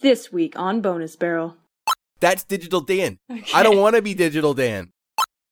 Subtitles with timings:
[0.00, 1.56] This week on Bonus Barrel.
[2.20, 3.18] That's Digital Dan.
[3.52, 4.92] I don't want to be Digital Dan.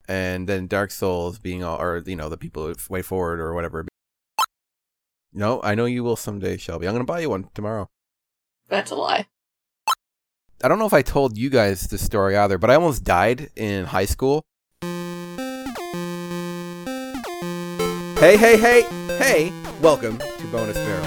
[0.07, 3.85] And then Dark Souls being all, or you know, the people Way Forward or whatever.
[5.33, 6.87] No, I know you will someday, Shelby.
[6.87, 7.89] I'm gonna buy you one tomorrow.
[8.69, 9.27] That's a lie.
[10.63, 13.51] I don't know if I told you guys this story either, but I almost died
[13.57, 14.45] in high school.
[18.21, 18.83] Hey, hey, hey,
[19.19, 19.53] hey!
[19.83, 21.06] Welcome to Bonus Barrel.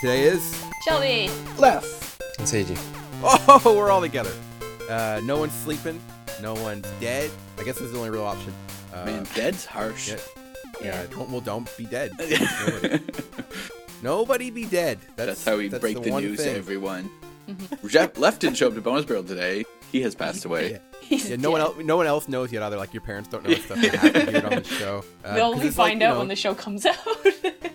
[0.00, 0.64] Today is.
[0.84, 1.30] Shelby.
[1.58, 2.18] Les.
[2.38, 2.78] And Seiji.
[3.22, 4.32] Oh, we're all together.
[4.88, 6.00] Uh, no one's sleeping.
[6.40, 7.30] No one's dead.
[7.58, 8.52] I guess this is the only real option.
[8.94, 10.08] Uh, Man, dead's harsh.
[10.10, 10.16] yeah,
[10.82, 11.06] yeah.
[11.10, 12.12] Don't well, don't be dead.
[12.18, 13.00] Nobody,
[14.02, 14.98] nobody be dead.
[15.16, 16.54] That's, That's how we break the the, news thing.
[16.54, 17.10] to everyone.
[17.86, 19.64] Jeff Left didn't show up to Bonus Barrel today.
[19.92, 20.72] He has passed away.
[20.72, 20.78] Yeah.
[21.10, 21.76] Yeah, no one else.
[21.78, 22.62] No one else knows yet.
[22.62, 25.04] Either like your parents don't know stuff that happened here on the show.
[25.24, 26.94] Uh, We'll 'cause only it's like, find you out know, when the show comes out.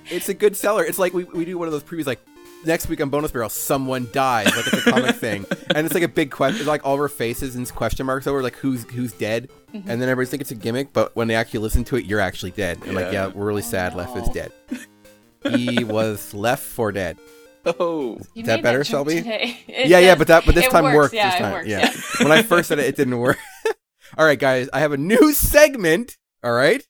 [0.09, 0.83] It's a good seller.
[0.85, 2.19] It's like we, we do one of those previews like
[2.65, 6.03] next week on Bonus Barrel, someone dies, like it's a comic thing, and it's like
[6.03, 6.65] a big question.
[6.65, 9.89] Like all of our faces and question marks over like who's who's dead, Mm-hmm.
[9.89, 12.21] and then everybody's think it's a gimmick, but when they actually listen to it, you're
[12.21, 12.77] actually dead.
[12.85, 13.11] And like, Yeah.
[13.11, 13.93] yeah, we're really sad.
[13.93, 14.53] Left is dead.
[15.55, 17.17] he was left for dead.
[17.65, 19.15] Oh, You Is that better, Shelby?
[19.17, 19.57] Today.
[19.67, 20.95] It yeah, yeah, but that but this it time works.
[20.95, 21.13] worked.
[21.15, 21.67] Yeah, this it time, works.
[21.67, 22.23] yeah.
[22.23, 23.37] when I first said it, it didn't work.
[24.17, 26.15] all right, guys, I have a new segment.
[26.43, 26.81] All right,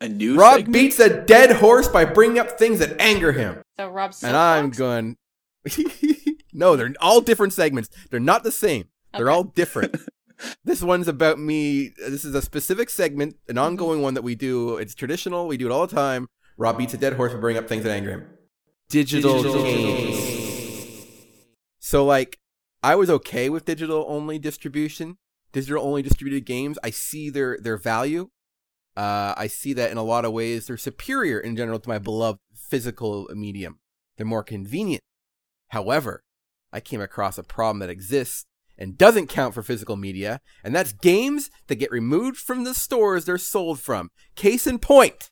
[0.00, 0.72] a new Rob segment?
[0.72, 3.62] beats a dead horse by bringing up things that anger him.
[3.78, 5.16] So Rob's and I'm going.
[6.52, 7.88] no, they're all different segments.
[8.10, 8.88] They're not the same.
[9.12, 9.96] They're all different.
[10.64, 11.92] this one's about me.
[11.98, 13.64] This is a specific segment, an mm-hmm.
[13.64, 14.76] ongoing one that we do.
[14.76, 15.46] It's traditional.
[15.46, 16.28] We do it all the time.
[16.56, 18.26] Rob beats a dead horse by bringing up things that anger him.
[18.88, 20.38] Digital, Digital games.
[21.78, 22.38] So, like,
[22.82, 25.18] I was okay with digital only distribution,
[25.52, 26.78] digital only distributed games.
[26.82, 28.30] I see their their value.
[28.98, 31.98] Uh, I see that in a lot of ways they're superior in general to my
[31.98, 33.78] beloved physical medium.
[34.16, 35.04] They're more convenient.
[35.68, 36.24] However,
[36.72, 40.92] I came across a problem that exists and doesn't count for physical media, and that's
[40.92, 44.10] games that get removed from the stores they're sold from.
[44.34, 45.30] Case in point.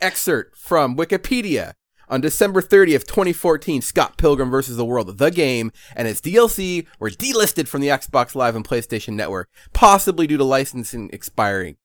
[0.00, 1.74] Excerpt from Wikipedia.
[2.08, 4.76] On December 30th, 2014, Scott Pilgrim vs.
[4.76, 9.12] the World, the game, and its DLC were delisted from the Xbox Live and PlayStation
[9.12, 11.76] Network, possibly due to licensing expiring.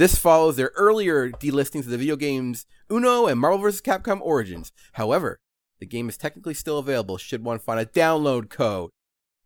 [0.00, 3.82] This follows their earlier delistings of the video games Uno and Marvel vs.
[3.82, 4.72] Capcom Origins.
[4.94, 5.40] However,
[5.78, 8.92] the game is technically still available should one find a download code.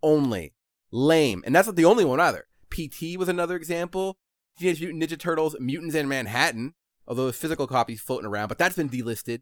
[0.01, 0.55] Only.
[0.93, 1.43] Lame.
[1.45, 2.47] And that's not the only one either.
[2.71, 4.17] PT was another example.
[4.57, 6.75] Teenage Mutant Ninja Turtles, Mutants in Manhattan,
[7.09, 9.41] although there's physical copies floating around, but that's been delisted.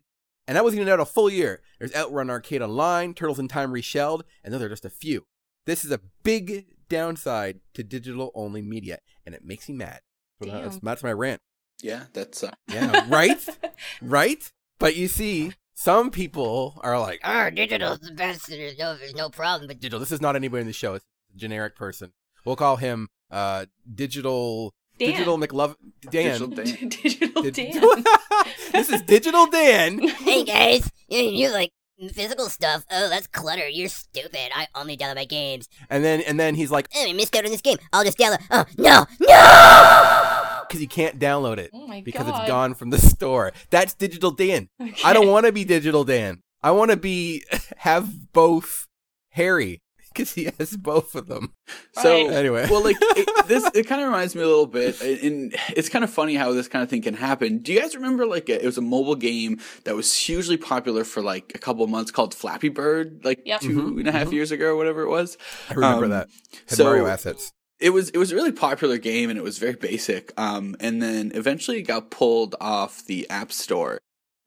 [0.49, 1.61] And that wasn't even out a full year.
[1.79, 5.27] There's Outrun Arcade Online, Turtles in Time Reshelled, and those are just a few.
[5.67, 10.01] This is a big downside to digital only media, and it makes me mad.
[10.43, 10.63] So Damn.
[10.63, 11.41] that's, that's my rant.
[11.83, 13.39] Yeah, that's uh, Yeah, right?
[14.03, 14.53] right?
[14.79, 18.49] But you see, some people are like, ah, Ah, digital's the best.
[18.49, 19.69] There's no, there's no problem.
[19.69, 20.01] But digital.
[20.01, 20.95] This is not anybody in the show.
[20.95, 21.05] It's
[21.35, 22.13] a generic person.
[22.45, 25.11] We'll call him uh, Digital Dan.
[25.11, 25.77] Digital McLove
[26.11, 26.23] Dan.
[26.23, 26.89] Digital Dan.
[26.89, 28.05] Digital Dan.
[28.73, 29.99] this is Digital Dan.
[29.99, 31.71] hey guys, you, you like
[32.13, 32.85] physical stuff?
[32.91, 33.69] Oh, that's clutter.
[33.69, 34.51] You're stupid.
[34.55, 35.69] I only download my games.
[35.91, 37.79] And then and then he's like, Oh, I missed out on this game.
[37.93, 38.43] I'll just download.
[38.51, 40.63] Oh no, no!
[40.69, 42.41] because you can't download it Oh my because god.
[42.41, 43.53] it's gone from the store.
[43.71, 44.69] That's Digital Dan.
[45.05, 46.43] I don't want to be Digital Dan.
[46.63, 47.45] I want to be
[47.79, 48.87] have both
[49.31, 49.81] Harry
[50.15, 51.53] because he has both of them.
[51.95, 52.33] So Right.
[52.33, 52.67] Anyway.
[52.71, 56.03] well, like it, this, it kind of reminds me a little bit, and it's kind
[56.05, 57.59] of funny how this kind of thing can happen.
[57.59, 61.21] Do you guys remember like it was a mobile game that was hugely popular for
[61.23, 63.61] like a couple of months called Flappy Bird, like Yep.
[63.61, 65.37] two and a half years ago or whatever it was?
[65.71, 66.29] I remember Um, that.
[66.69, 67.53] Had so- Mario assets.
[67.79, 70.33] it was it was a really popular game and it was very basic.
[70.41, 73.99] Um, and then eventually it got pulled off the App Store,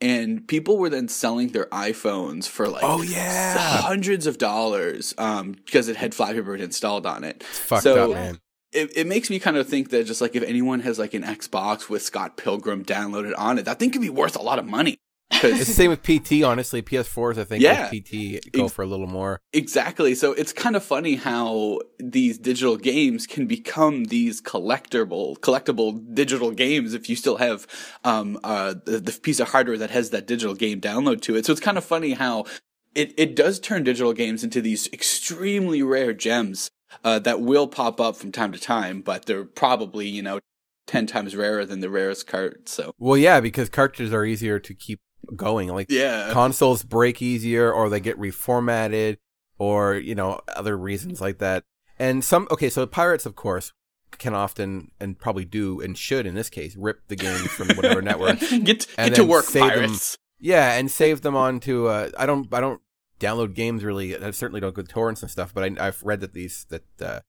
[0.02, 3.58] and people were then selling their iPhones for like Oh, yeah.
[3.82, 7.38] hundreds of dollars um, because it had Flappy installed on it.
[7.42, 8.40] It's fucked so- up, man.
[8.72, 11.24] It, it makes me kind of think that just like if anyone has like an
[11.24, 14.66] Xbox with Scott Pilgrim downloaded on it, that thing could be worth a lot of
[14.66, 14.98] money.
[15.32, 16.82] It's the same with PT, honestly.
[16.82, 17.90] PS4s, I think, Yeah.
[17.92, 19.42] with PT go for a little more.
[19.54, 20.16] Exactly.
[20.16, 26.52] So it's kind of funny how these digital games can become these collectible, collectible digital
[26.52, 27.68] games if you still have
[28.04, 31.46] um, uh, the, the piece of hardware that has that digital game download to it.
[31.46, 32.46] So it's kind of funny how
[32.94, 36.70] it, it does turn digital games into these extremely rare gems
[37.04, 40.40] uh, that will pop up from time to time, but they're probably, you know,
[40.88, 42.72] 10 times rarer than the rarest cards.
[42.72, 45.00] So Well, yeah, because cartridges are easier to keep
[45.36, 45.70] going.
[45.70, 46.32] Like Yeah.
[46.32, 49.18] consoles break easier or they get reformatted
[49.58, 51.64] or you know other reasons like that
[51.98, 53.72] and some okay so pirates of course
[54.18, 58.02] can often and probably do and should in this case rip the games from whatever
[58.02, 59.70] network get get to work, save them.
[59.72, 60.18] pirates.
[60.40, 62.82] yeah and save them onto uh i don't i don't
[63.20, 66.20] download games really i certainly don't go to torrents and stuff but I, i've read
[66.20, 67.20] that these that uh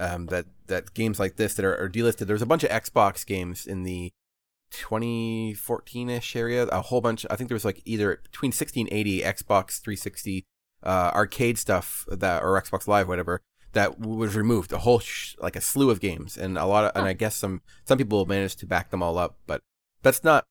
[0.00, 3.24] um that that games like this that are, are delisted there's a bunch of xbox
[3.24, 4.10] games in the
[4.72, 10.44] 2014ish area a whole bunch i think there was like either between 1680 xbox 360
[10.82, 13.40] uh arcade stuff that or xbox live whatever
[13.72, 16.92] that was removed a whole sh- like a slew of games and a lot of
[16.94, 19.60] and i guess some some people managed to back them all up but
[20.02, 20.44] that's not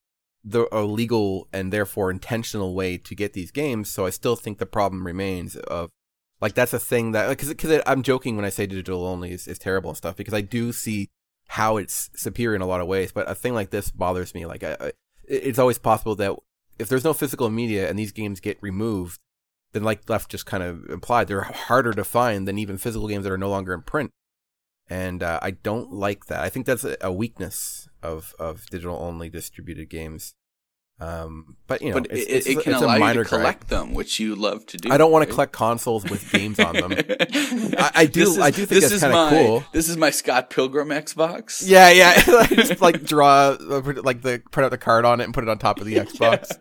[0.44, 4.58] the a legal and therefore intentional way to get these games so i still think
[4.58, 5.90] the problem remains of
[6.42, 9.48] like that's a thing that because because i'm joking when i say digital only is,
[9.48, 11.10] is terrible and stuff because i do see
[11.50, 14.46] how it's superior in a lot of ways but a thing like this bothers me
[14.46, 14.92] like I, I,
[15.26, 16.36] it's always possible that
[16.78, 19.20] if there's no physical media and these games get removed
[19.74, 23.24] then like left just kind of implied they're harder to find than even physical games
[23.24, 24.12] that are no longer in print.
[24.92, 26.42] And uh, i don't like that.
[26.42, 30.34] I think that's a, weakness of of digital only distributed games
[31.02, 33.24] um but you know but it's, it, it's, it can it's a allow you to
[33.26, 34.92] collect them, which you love to do.
[34.92, 36.92] i don't want to collect consoles with games on them
[37.78, 39.64] I- I do- is- I do think this that's is kinda my- cool.
[39.72, 41.64] This is my Scott Pilgrim Xbox.
[41.66, 45.34] yeah yeah just like draw uh, like the print out the card on it and
[45.34, 46.52] put it on top of the xbox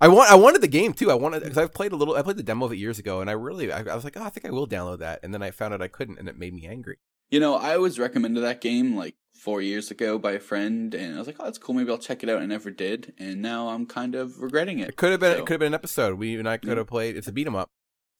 [0.00, 0.30] I want.
[0.32, 1.10] I wanted the game too.
[1.10, 2.16] I wanted because I've played a little.
[2.16, 3.70] I played the demo of it years ago, and I really.
[3.70, 5.74] I, I was like, oh, I think I will download that, and then I found
[5.74, 6.96] out I couldn't, and it made me angry.
[7.30, 11.14] You know, I always recommended that game like four years ago by a friend, and
[11.14, 11.74] I was like, "Oh, that's cool.
[11.74, 14.88] Maybe I'll check it out." I never did, and now I'm kind of regretting it.
[14.90, 15.36] It could have been.
[15.36, 16.18] So- It could have been an episode.
[16.18, 17.16] We and I could have played.
[17.16, 17.70] It's a beat 'em up,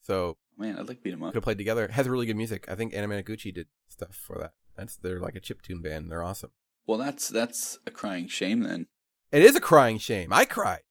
[0.01, 1.29] so Man, I'd like beat 'em up.
[1.31, 1.85] could have played together.
[1.85, 2.65] It has really good music.
[2.69, 4.53] I think Anamanaguchi did stuff for that.
[4.75, 6.11] That's they're like a chip tune band.
[6.11, 6.51] They're awesome.
[6.85, 8.87] Well, that's that's a crying shame then.
[9.31, 10.31] It is a crying shame.
[10.33, 10.81] I cried.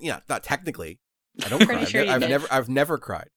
[0.00, 1.00] Yeah, not technically.
[1.44, 1.80] I don't cry.
[1.80, 2.46] I've, sure I've never.
[2.50, 3.28] I've never cried.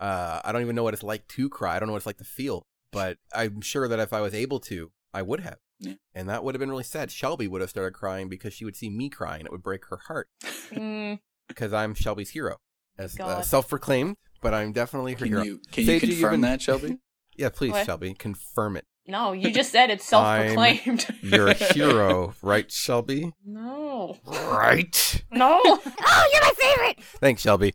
[0.00, 1.76] Uh, I don't even know what it's like to cry.
[1.76, 2.62] I don't know what it's like to feel.
[2.90, 5.58] But I'm sure that if I was able to, I would have.
[5.78, 5.94] Yeah.
[6.14, 7.10] And that would have been really sad.
[7.10, 9.44] Shelby would have started crying because she would see me crying.
[9.44, 10.28] It would break her heart
[10.70, 11.18] Mm,
[11.48, 12.58] because I'm Shelby's hero,
[12.98, 13.44] as uh, God.
[13.44, 14.16] self-proclaimed.
[14.40, 15.42] But I'm definitely her Can hero.
[15.42, 16.98] you can Sage, you you confirm even- that, Shelby?
[17.36, 17.86] Yeah, please, What?
[17.86, 18.84] Shelby, confirm it.
[19.06, 21.06] no, you just said it's self-proclaimed.
[21.22, 23.32] You're a hero, right, Shelby?
[23.44, 25.24] no, Right.
[25.30, 25.58] no.
[25.64, 27.00] Oh, you're my favorite.
[27.20, 27.72] Thanks, Shelby.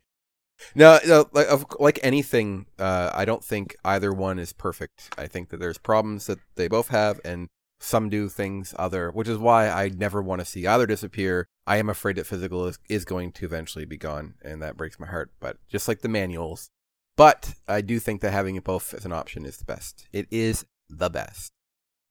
[0.76, 5.14] No, no, like like anything, uh, I don't think either one is perfect.
[5.18, 7.48] I think that there's problems that they both have, and
[7.80, 11.48] some do things other, which is why I never want to see either disappear.
[11.68, 15.00] I am afraid that physical is, is going to eventually be gone, and that breaks
[15.00, 15.32] my heart.
[15.40, 16.70] But just like the manuals,
[17.16, 20.08] but I do think that having it both as an option is the best.
[20.12, 21.52] It is the best.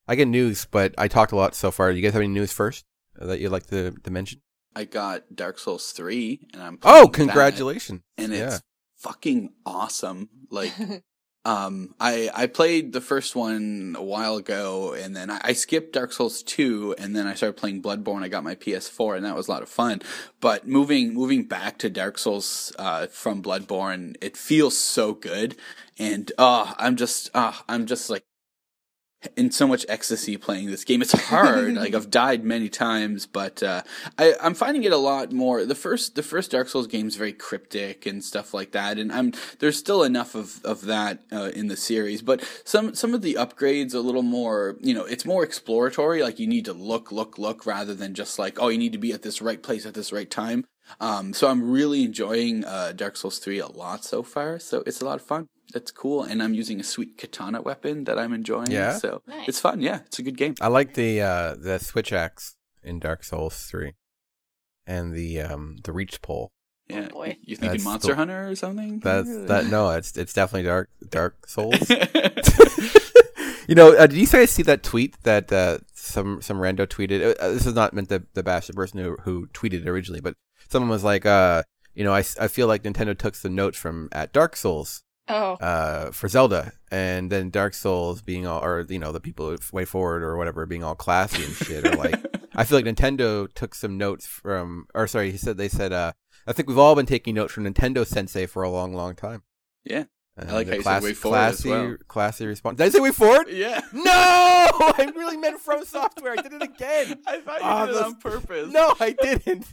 [0.08, 1.90] I get news, but I talked a lot so far.
[1.90, 2.84] Do you guys have any news first
[3.16, 4.40] that you'd like to, to mention?
[4.76, 8.02] I got Dark Souls three, and I'm Oh, playing that, congratulations!
[8.18, 8.46] and yeah.
[8.54, 8.62] it's
[8.98, 10.28] fucking awesome.
[10.50, 10.72] Like
[11.46, 15.92] Um, I I played the first one a while ago, and then I, I skipped
[15.92, 18.24] Dark Souls two, and then I started playing Bloodborne.
[18.24, 20.02] I got my PS4, and that was a lot of fun.
[20.40, 25.54] But moving moving back to Dark Souls uh, from Bloodborne, it feels so good,
[26.00, 28.24] and uh, I'm just uh, I'm just like
[29.36, 31.02] in so much ecstasy playing this game.
[31.02, 31.74] It's hard.
[31.76, 33.82] like I've died many times, but uh,
[34.18, 35.64] I, I'm finding it a lot more.
[35.64, 39.12] The first the first Dark Souls game is very cryptic and stuff like that, and
[39.12, 42.22] I'm there's still enough of of that uh, in the series.
[42.22, 44.76] But some some of the upgrades are a little more.
[44.80, 46.22] You know, it's more exploratory.
[46.22, 48.98] Like you need to look, look, look, rather than just like oh, you need to
[48.98, 50.64] be at this right place at this right time.
[51.00, 54.60] Um, so I'm really enjoying uh, Dark Souls 3 a lot so far.
[54.60, 55.48] So it's a lot of fun.
[55.74, 56.22] That's cool.
[56.22, 58.70] And I'm using a sweet katana weapon that I'm enjoying.
[58.70, 58.98] Yeah?
[58.98, 59.48] So Nice.
[59.48, 59.80] it's fun.
[59.80, 60.00] Yeah.
[60.06, 60.54] It's a good game.
[60.60, 63.94] I like the uh the switch axe in Dark Souls three,
[64.86, 66.50] and the um the reach pole.
[66.88, 67.08] Yeah.
[67.08, 67.36] boy.
[67.42, 69.00] You thinking That's Monster the- Hunter or something?
[69.00, 71.90] That's that no, it's it's definitely Dark Dark Souls.
[73.68, 77.34] you know, uh, did you guys see that tweet that uh, some some rando tweeted?
[77.40, 80.20] Uh, this is not meant to, to bash the person who who tweeted it originally,
[80.20, 80.34] but
[80.68, 81.62] someone was like, uh,
[81.94, 85.54] you know, I, I feel like Nintendo took some notes from at Dark Souls Oh,
[85.54, 89.72] uh, for Zelda, and then Dark Souls being all, or you know, the people of
[89.72, 92.14] Way Forward or whatever being all classy and shit, are like,
[92.54, 96.12] I feel like Nintendo took some notes from, or sorry, he said they said, uh,
[96.46, 99.42] I think we've all been taking notes from Nintendo Sensei for a long, long time.
[99.84, 100.04] Yeah.
[100.36, 101.96] And I like the how you said Way Forward as classy, well.
[102.08, 102.76] classy response.
[102.78, 103.48] Did I say Way Forward?
[103.50, 103.80] yeah.
[103.92, 106.32] No, I really meant From Software.
[106.32, 107.18] I did it again.
[107.26, 108.72] I thought you Ah, did it on purpose.
[108.72, 109.66] No, I didn't.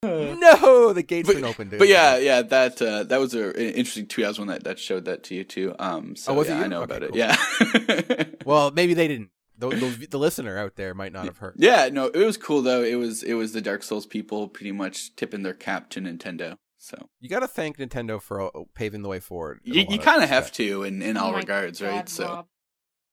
[0.04, 1.74] no, the gate's been opened.
[1.76, 4.26] But yeah, yeah, that uh, that was a, an interesting tweet.
[4.26, 5.74] I was one that, that showed that to you too.
[5.78, 6.64] Um, so Oh, was yeah, you?
[6.64, 7.18] I know Okay, about cool.
[7.18, 8.16] it.
[8.16, 8.24] Yeah.
[8.44, 9.30] Well, maybe they didn't.
[9.58, 11.56] the, the, the listener out there might not have heard.
[11.58, 12.82] Yeah, no, it was cool though.
[12.82, 16.54] It was it was the Dark Souls people pretty much tipping their cap to Nintendo.
[16.78, 19.58] So You got to thank Nintendo for uh, paving the way forward.
[19.64, 21.96] you, you kind of have to in in all Oh my regards, right?
[22.06, 22.46] God, So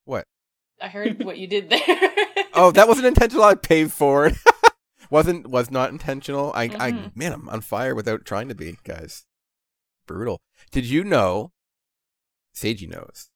[0.06, 0.26] What?
[0.80, 1.82] I heard what you did there.
[2.54, 3.44] Oh, that wasn't intentional.
[3.44, 4.38] I paved forward.
[5.10, 6.52] wasn't was not intentional.
[6.54, 7.16] I I Mhm.
[7.16, 9.26] man, I'm on fire without trying to be, guys.
[10.08, 10.40] Brutal.
[10.72, 11.52] Did you know?
[12.56, 13.30] Seiji knows.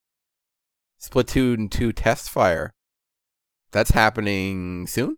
[1.01, 2.73] Splatoon 2 test fire.
[3.71, 5.17] That's happening soon.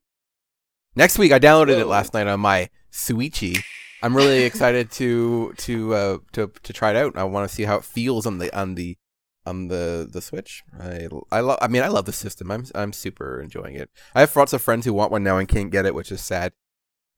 [0.95, 1.31] Next week.
[1.31, 3.63] I downloaded it last night on my Switchy.
[4.03, 7.17] I'm really excited to to uh to to try it out.
[7.17, 8.97] I want to see how it feels on the on the
[9.45, 10.63] on the the Switch.
[10.79, 11.59] I I love.
[11.61, 12.51] I mean, I love the system.
[12.51, 13.89] I'm I'm super enjoying it.
[14.15, 16.21] I have lots of friends who want one now and can't get it, which is
[16.21, 16.53] sad.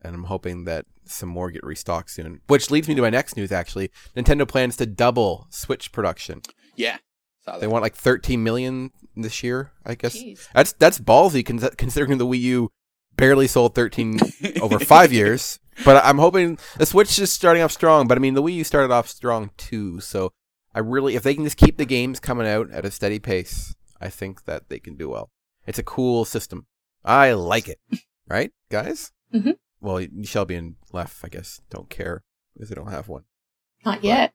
[0.02, 2.42] And I'm hoping that some more get restocked soon.
[2.48, 3.52] Which leads me to my next news.
[3.54, 6.42] Actually, Nintendo plans to double Switch production.
[6.76, 6.98] yeah,
[7.60, 9.72] They want like 13 million this year.
[9.86, 10.48] I guess Jeez.
[10.54, 12.70] that's that's ballsy con- considering the Wii U
[13.16, 14.20] barely sold 13
[14.62, 15.60] over five years.
[15.86, 18.08] But I'm hoping the Switch is starting off strong.
[18.08, 20.00] But I mean, the Wii U started off strong too.
[20.02, 20.34] So
[20.76, 23.76] I really, if they can just keep the games coming out at a steady pace,
[24.02, 25.30] I think that they can do well.
[25.68, 26.66] It's a cool system.
[27.06, 27.80] I like it.
[28.28, 29.12] Right, guys?
[29.34, 29.58] Mhm.
[29.82, 33.24] Well, Shelby and Left, I guess, don't care because they don't have one.
[33.86, 34.34] Not yet.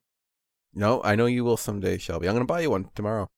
[0.74, 2.28] No, I know you will someday, Shelby.
[2.28, 3.30] I'm gonna buy you one tomorrow.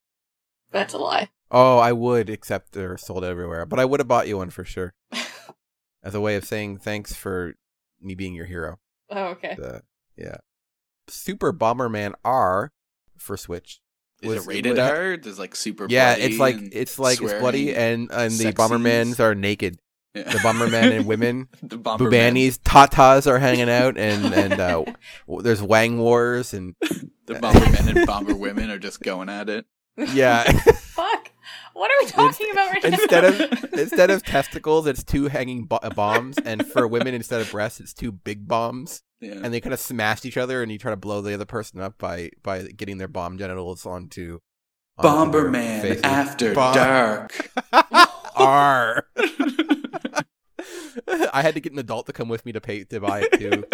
[0.72, 1.30] That's a lie.
[1.50, 3.64] Oh, I would, except they're sold everywhere.
[3.66, 4.92] But I would have bought you one for sure,
[6.02, 7.54] as a way of saying thanks for
[8.00, 8.78] me being your hero.
[9.08, 9.54] Oh, okay.
[9.56, 9.82] The,
[10.16, 10.38] yeah,
[11.08, 12.72] Super Bomberman R
[13.20, 13.80] for Switch.
[14.22, 15.16] Is it rated was- R?
[15.16, 15.86] There's like super?
[15.88, 18.52] Yeah, bloody it's like it's like it's bloody, and and the sexies.
[18.54, 19.78] Bombermans are naked.
[20.14, 20.24] Yeah.
[20.24, 22.10] The Bomberman and women, the Bomberman.
[22.10, 24.84] Bubanis, Tatas are hanging out, and and uh,
[25.28, 29.66] w- there's Wang Wars, and the Bombermen and Bomber women are just going at it.
[29.96, 30.42] yeah.
[30.42, 31.30] Fuck.
[31.74, 33.44] What are we talking about right instead now?
[33.46, 37.78] of instead of testicles, it's two hanging bo- bombs, and for women instead of breasts,
[37.80, 39.40] it's two big bombs, Yeah.
[39.42, 41.80] and they kind of smash each other, and you try to blow the other person
[41.80, 44.40] up by by getting their bomb genitals onto.
[44.96, 47.50] onto Bomberman after Bom- dark.
[48.34, 49.06] R.
[51.32, 53.32] I had to get an adult to come with me to pay to buy it
[53.38, 53.64] too.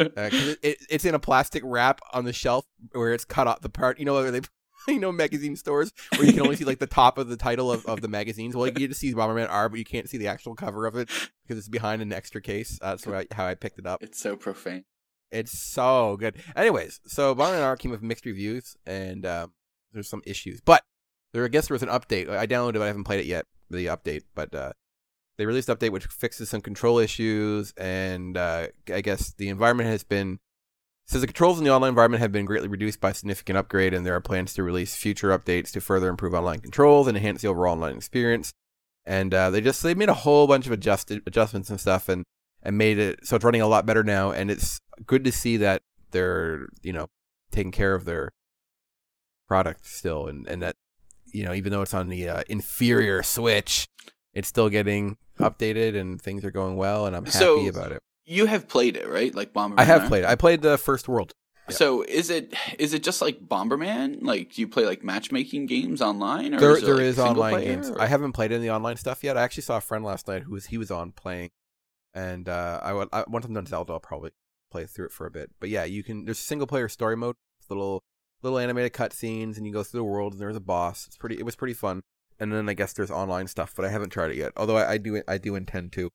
[0.00, 3.60] Uh, it, it, it's in a plastic wrap on the shelf where it's cut off
[3.60, 3.98] the part.
[3.98, 4.40] You know where they,
[4.94, 7.70] you know, magazine stores where you can only see like the top of the title
[7.70, 8.56] of, of the magazines.
[8.56, 10.96] Well, you get to see Bomberman R, but you can't see the actual cover of
[10.96, 11.08] it
[11.42, 12.78] because it's behind an extra case.
[12.80, 14.02] That's why how I picked it up.
[14.02, 14.84] It's so profane.
[15.30, 16.36] It's so good.
[16.56, 19.52] Anyways, so Bomberman R came with mixed reviews and um,
[19.92, 20.82] there's some issues, but
[21.32, 22.30] there I guess there was an update.
[22.30, 23.44] I downloaded it, but I haven't played it yet.
[23.70, 24.72] The update, but uh,
[25.36, 29.90] they released an update which fixes some control issues, and uh, I guess the environment
[29.90, 30.38] has been
[31.08, 34.04] says the controls in the online environment have been greatly reduced by significant upgrade, and
[34.04, 37.48] there are plans to release future updates to further improve online controls and enhance the
[37.48, 38.52] overall online experience.
[39.06, 42.24] And uh, they just they made a whole bunch of adjusted adjustments and stuff, and
[42.62, 45.56] and made it so it's running a lot better now, and it's good to see
[45.56, 47.06] that they're you know
[47.50, 48.30] taking care of their
[49.48, 50.76] product still, and and that
[51.32, 53.88] you know even though it's on the uh, inferior Switch,
[54.34, 58.02] it's still getting updated and things are going well, and I'm happy So- about it.
[58.30, 59.34] You have played it, right?
[59.34, 59.78] Like Bomberman.
[59.80, 60.24] I have played.
[60.24, 60.28] it.
[60.28, 61.32] I played the first world.
[61.70, 64.18] So is it is it just like Bomberman?
[64.22, 67.64] Like do you play like matchmaking games online, or There, is there like, is online
[67.64, 67.90] games.
[67.90, 69.36] or- I haven't played any online stuff yet.
[69.36, 71.50] I actually saw a friend last night who was he was on playing,
[72.14, 74.30] and uh, I, I once I'm done Zelda, I'll probably
[74.70, 75.50] play through it for a bit.
[75.60, 76.24] But yeah, you can.
[76.26, 77.36] There's single player story mode,
[77.70, 78.02] little
[78.42, 81.06] little animated cutscenes, and you go through the world, and there's a boss.
[81.06, 81.38] It's pretty.
[81.38, 82.02] It was pretty fun.
[82.40, 84.52] And then I guess there's online stuff, but I haven't tried it yet.
[84.56, 86.08] Although I, I do I do intend to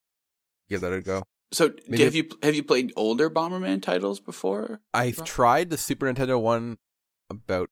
[0.70, 1.24] give that a go.
[1.54, 4.82] So have you have you played older Bomberman titles before?
[4.94, 6.78] I've tried the Super Nintendo one
[7.30, 7.70] about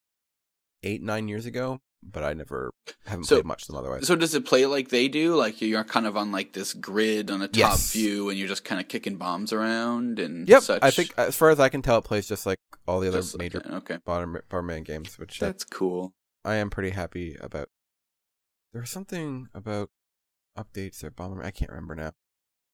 [0.83, 2.71] eight nine years ago, but I never
[3.05, 4.05] haven't So- played much of them otherwise.
[4.07, 5.35] So does it play like they do?
[5.35, 7.91] Like you're kind of on like this grid on a top Yes.
[7.91, 10.83] view, and you're just kind of kicking bombs around and Yep, such.
[10.83, 13.19] I think as far as I can tell, it plays just like all the other
[13.19, 16.13] Just major okay, Bomber- Bomberman games, which that's cool.
[16.45, 17.69] I am pretty happy about.
[18.73, 19.89] There was something about
[20.57, 21.45] updates or Bomberman.
[21.45, 22.11] I can't remember now.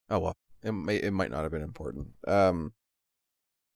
[0.10, 0.38] Oh well,
[0.68, 2.08] it may it might not have been important.
[2.28, 2.74] Um,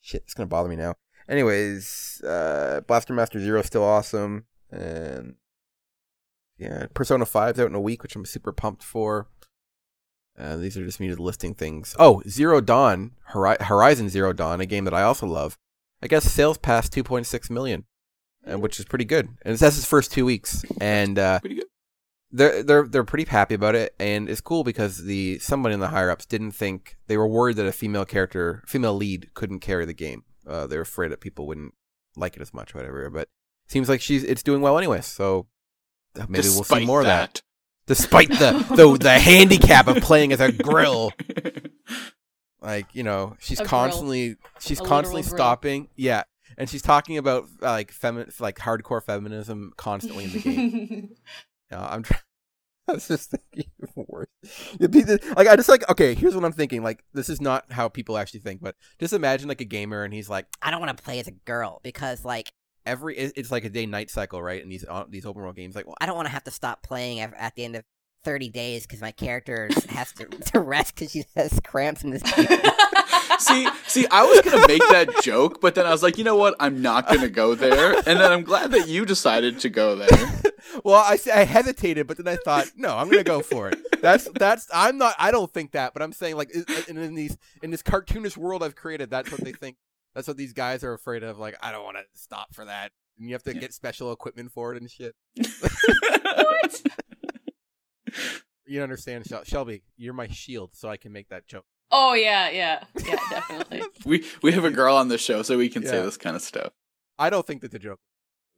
[0.01, 0.95] shit, it's gonna bother me now.
[1.29, 5.35] Anyways, uh, Blaster Master Zero is still awesome, and
[6.57, 9.27] yeah, Persona 5's out in a week, which I'm super pumped for.
[10.37, 11.95] Uh, these are just me listing things.
[11.99, 15.57] Oh, Zero Dawn, Hori- Horizon Zero Dawn, a game that I also love.
[16.03, 17.85] I guess sales past 2.6 million,
[18.49, 19.29] uh, which is pretty good.
[19.43, 21.65] And that's his first two weeks, and uh, Pretty good.
[22.31, 23.93] They're they're they're pretty happy about it.
[23.99, 27.57] And it's cool because the someone in the higher ups didn't think they were worried
[27.57, 30.23] that a female character, female lead, couldn't carry the game.
[30.47, 31.73] Uh, they're afraid that people wouldn't
[32.15, 33.09] like it as much, whatever.
[33.09, 33.27] But
[33.67, 35.01] seems like she's it's doing well anyway.
[35.01, 35.47] So
[36.15, 37.41] maybe we'll see Despite more of that.
[37.87, 41.11] despite the the the handicap of playing as a grill.
[42.61, 43.69] Like you know, she's A grill.
[43.69, 45.45] constantly she's A constantly literal grill.
[45.47, 45.87] stopping.
[45.95, 46.23] Yeah,
[46.59, 51.09] and she's talking about uh, like femi- like hardcore feminism constantly in the game.
[51.71, 52.21] No, I'm trying.
[52.87, 54.27] I was just thinking worse.
[54.73, 56.13] It'd be the- like I just like okay.
[56.15, 56.83] Here's what I'm thinking.
[56.83, 60.13] Like this is not how people actually think, but just imagine like a gamer and
[60.13, 62.51] he's like I don't want to play as a girl because, like,
[62.85, 64.61] every it's like a day night cycle, right?
[64.61, 66.51] And these uh, these open world games, like well, I don't want to have to
[66.51, 67.83] stop playing at, at the end of
[68.23, 72.23] 30 days because my character has to, to rest because she has cramps in this
[72.23, 72.47] game.
[73.39, 76.35] see, see, I was gonna make that joke, but then I was like, you know
[76.35, 76.55] what?
[76.59, 77.93] I'm not gonna go there.
[77.93, 80.40] And then I'm glad that you decided to go there.
[80.83, 83.79] Well, I, I hesitated, but then I thought, no, I'm gonna go for it.
[84.01, 85.13] That's that's I'm not.
[85.19, 86.49] I don't think that, but I'm saying like
[86.87, 89.77] in, in these in this cartoonish world I've created, that's what they think.
[90.15, 91.37] That's what these guys are afraid of.
[91.37, 94.51] Like I don't want to stop for that, and you have to get special equipment
[94.51, 95.13] for it and shit.
[95.35, 96.81] what?
[98.65, 99.83] You understand, Shelby?
[99.97, 101.65] You're my shield, so I can make that joke.
[101.91, 103.83] Oh yeah, yeah, yeah, definitely.
[104.05, 106.41] We we have a girl on the show, so we can say this kind of
[106.41, 106.71] stuff.
[107.19, 107.99] I don't think that the joke.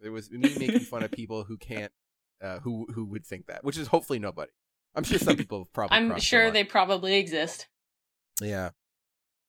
[0.03, 1.91] It was me making fun of people who can't,
[2.41, 4.51] uh, who who would think that, which is hopefully nobody.
[4.95, 5.97] I'm sure some people have probably.
[5.97, 7.67] I'm sure they probably exist.
[8.41, 8.69] Yeah.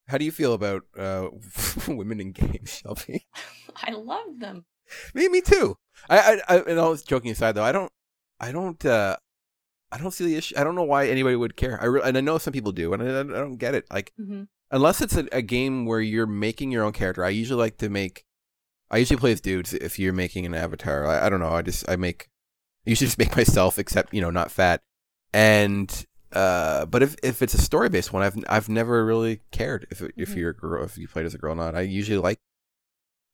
[0.08, 1.28] How do you feel about uh,
[1.88, 3.26] women in games, Shelby?
[3.76, 4.66] I love them.
[5.14, 5.76] me, me too.
[6.11, 6.18] I,
[6.49, 7.90] I, I, and all joking aside, though, I don't,
[8.38, 9.16] I don't, uh,
[9.90, 10.54] I don't see the issue.
[10.58, 11.80] I don't know why anybody would care.
[11.80, 13.87] I re- and I know some people do, and I, I don't get it.
[13.90, 17.61] Like, hmm unless it's a, a game where you're making your own character, I usually
[17.61, 18.25] like to make.
[18.91, 21.07] I usually play as dudes if you're making an avatar.
[21.07, 21.49] I, I don't know.
[21.50, 22.29] I just I make.
[22.87, 24.83] I usually just make myself, except you know, not fat.
[25.33, 29.87] And uh, but if if it's a story based one, I've I've never really cared
[29.91, 30.37] if if Mhm.
[30.37, 31.75] you're a girl, if you played as a girl or not.
[31.75, 32.38] I usually like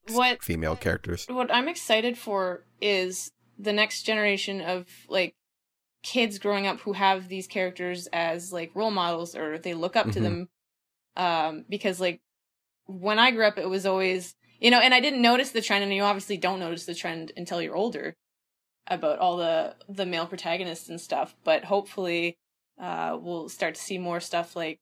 [0.09, 1.25] What female characters.
[1.29, 5.35] what I'm excited for is the next generation of like
[6.03, 10.11] kids growing up who have these characters as like role models or they look up
[10.11, 10.23] to Mhm.
[10.23, 10.49] them
[11.15, 12.21] um because like
[12.85, 15.83] when I grew up it was always you know and I didn't notice the trend
[15.83, 18.13] and you obviously don't notice the trend until you're older
[18.87, 22.35] about all the the male protagonists and stuff but hopefully
[22.81, 24.79] uh we'll start to see more stuff like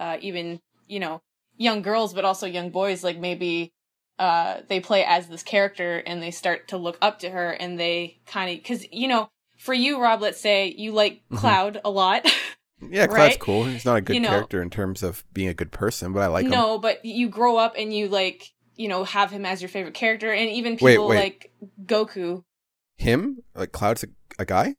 [0.00, 1.20] uh even you know
[1.56, 3.70] young girls but also young boys like maybe
[4.18, 7.78] uh they play as this character and they start to look up to her and
[7.78, 11.38] they kind of because you know for you rob let's say you like Mhm.
[11.38, 12.26] cloud a lot
[12.80, 13.40] Yeah, Cloud's right?
[13.40, 13.64] cool.
[13.64, 16.20] He's not a good You know- character in terms of being a good person, but
[16.20, 16.52] I like him.
[16.52, 19.94] no but you grow up and you like you know have him as your favorite
[19.94, 21.18] character and even people wait.
[21.18, 21.52] like
[21.84, 22.42] goku
[22.96, 24.74] Him, like Cloud's a, a guy.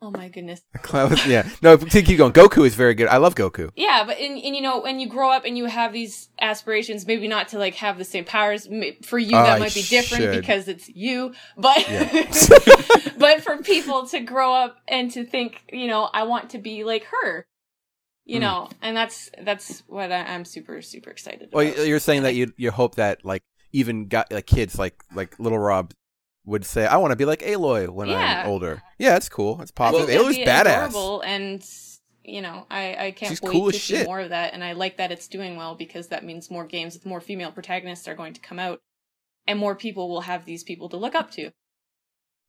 [0.00, 1.48] oh my goodness Cloud, yeah.
[1.62, 2.32] No, to keep going.
[2.32, 3.08] Goku is very good.
[3.08, 3.70] I love Goku.
[3.76, 7.06] yeah but and, and you know when you grow up and you have these aspirations
[7.06, 8.68] maybe not to like have the same powers
[9.02, 10.40] for you that I might be different should.
[10.40, 12.30] because it's you but Yeah.
[13.18, 16.84] but for people to grow up and to think you know i want to be
[16.84, 17.46] like her
[18.24, 18.42] you Hmm.
[18.42, 21.86] know and that's that's what I, i'm super super excited Well, about.
[21.86, 25.58] you're saying that you you hope that like even got like kids like like little
[25.58, 25.92] Rob
[26.46, 28.42] would say, "I want to be like Aloy when Yeah.
[28.44, 29.60] I'm older." Yeah, it's cool.
[29.62, 30.08] It's positive.
[30.10, 30.88] Aloy's badass.
[30.90, 31.66] adorable, and
[32.22, 34.06] you know i i can't She's wait cool to see shit.
[34.06, 36.94] more of that and i like that it's doing well because that means more games
[36.94, 38.80] with more female protagonists are going to come out
[39.46, 41.50] and more people will have these people to look up to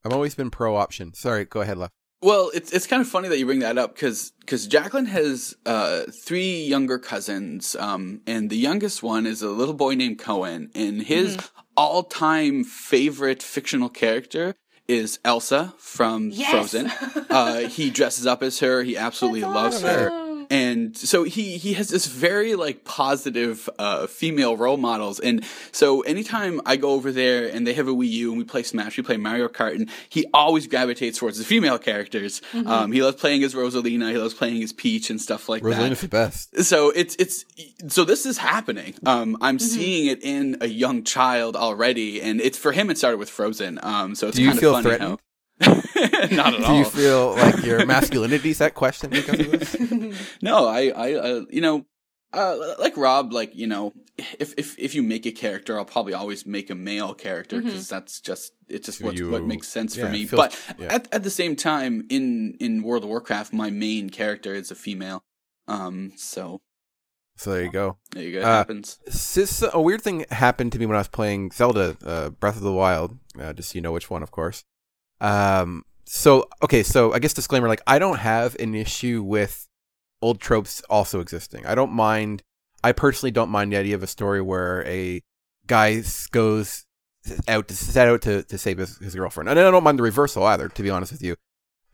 [0.05, 1.13] I've always been pro option.
[1.13, 1.93] Sorry, go ahead, left.
[2.21, 5.55] Well, it's it's kind of funny that you bring that up because because Jacqueline has
[5.65, 10.71] uh, three younger cousins, um, and the youngest one is a little boy named Cohen,
[10.73, 11.45] and his Mm-hmm.
[11.77, 14.55] all time favorite fictional character
[14.87, 16.91] is Elsa from yes Frozen.
[17.29, 18.81] Uh, he dresses up as her.
[18.83, 20.09] He absolutely That's loves her.
[20.45, 20.57] Awesome.
[20.57, 26.01] and so he he has this very like positive uh female role models and so
[26.01, 28.97] anytime i go over there and they have a wii u and we play smash
[28.97, 32.67] we play mario kart and he always gravitates towards the female characters Mm-hmm.
[32.67, 36.01] um he loves playing as rosalina he loves playing as peach and stuff like Rosalina's
[36.01, 36.51] the best.
[36.53, 37.45] that so it's it's
[37.87, 39.65] so this is happening um i'm Mm-hmm.
[39.67, 43.79] seeing it in a young child already and it's for him it started with frozen
[43.83, 45.09] um so it's Do you kind feel funny threatened?
[45.11, 45.19] how
[46.31, 46.73] not at all.
[46.73, 50.35] Do you feel like your masculinity's that question because of this?
[50.41, 51.85] no, I, I, uh, you know,
[52.33, 53.93] uh, like Rob, like you know,
[54.39, 57.87] if if if you make a character, I'll probably always make a male character because
[57.87, 60.25] that's just it's just what you- what makes sense yeah, for me.
[60.25, 60.93] feels- but yeah.
[60.93, 64.75] at at the same time, in in World of Warcraft, my main character is a
[64.75, 65.23] female.
[65.69, 66.61] Um, so
[67.37, 67.97] So there you go.
[68.11, 68.39] there you go.
[68.39, 68.99] It Uh, happens.
[69.07, 72.63] Sis, a weird thing happened to me when I was playing Zelda, uh, Breath of
[72.63, 73.17] the Wild.
[73.39, 74.63] Uh, just so you know which one, of course.
[75.21, 79.67] Um, so okay, so I guess disclaimer: like, I don't have an issue with
[80.21, 81.65] old tropes also existing.
[81.65, 82.43] I don't mind.
[82.83, 85.21] I personally don't mind the idea of a story where a
[85.67, 86.85] guy goes
[87.47, 90.03] out to set out to, to save his, his girlfriend, and I don't mind the
[90.03, 90.69] reversal either.
[90.69, 91.35] To be honest with you,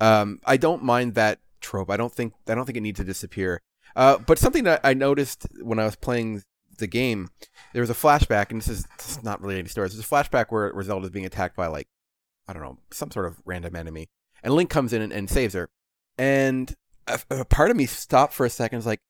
[0.02, 1.92] Um, I don't mind that trope.
[1.92, 3.62] I don't think I don't think it needs to disappear.
[3.96, 6.44] Uh, but something that I noticed when I was playing
[6.78, 7.30] the game,
[7.74, 9.94] there was a flashback, and this is, this is not really any stories.
[9.94, 11.88] There's a flashback where, where Zelda's being attacked by like
[12.48, 14.10] I don't know some sort of random enemy,
[14.44, 15.70] and Link comes in and, and saves her.
[16.18, 16.76] And
[17.08, 18.78] a, a part of me stopped for a second.
[18.78, 19.02] It's like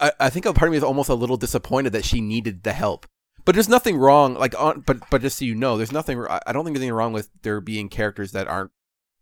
[0.00, 2.62] I, I think a part of me is almost a little disappointed that she needed
[2.62, 3.06] the help.
[3.44, 6.24] But there's nothing wrong, like on, but but just so you know, there's nothing.
[6.28, 8.70] I don't think there's anything wrong with there being characters that aren't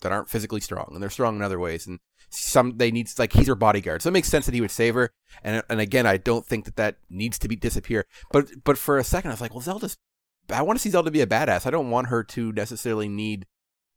[0.01, 1.87] that aren't physically strong, and they're strong in other ways.
[1.87, 4.70] And some they need like he's her bodyguard, so it makes sense that he would
[4.70, 5.12] save her.
[5.42, 8.07] And and again, I don't think that that needs to be disappear.
[8.33, 9.96] But but for a second, I was like, well, Zelda's.
[10.50, 11.66] I want to see Zelda be a badass.
[11.66, 13.46] I don't want her to necessarily need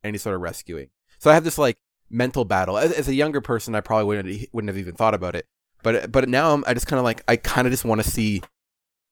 [0.04, 0.88] any sort of rescuing.
[1.18, 1.78] So I have this like
[2.10, 2.78] mental battle.
[2.78, 5.46] As, as a younger person, I probably wouldn't wouldn't have even thought about it.
[5.82, 8.08] But but now I'm, I just kind of like I kind of just want to
[8.08, 8.42] see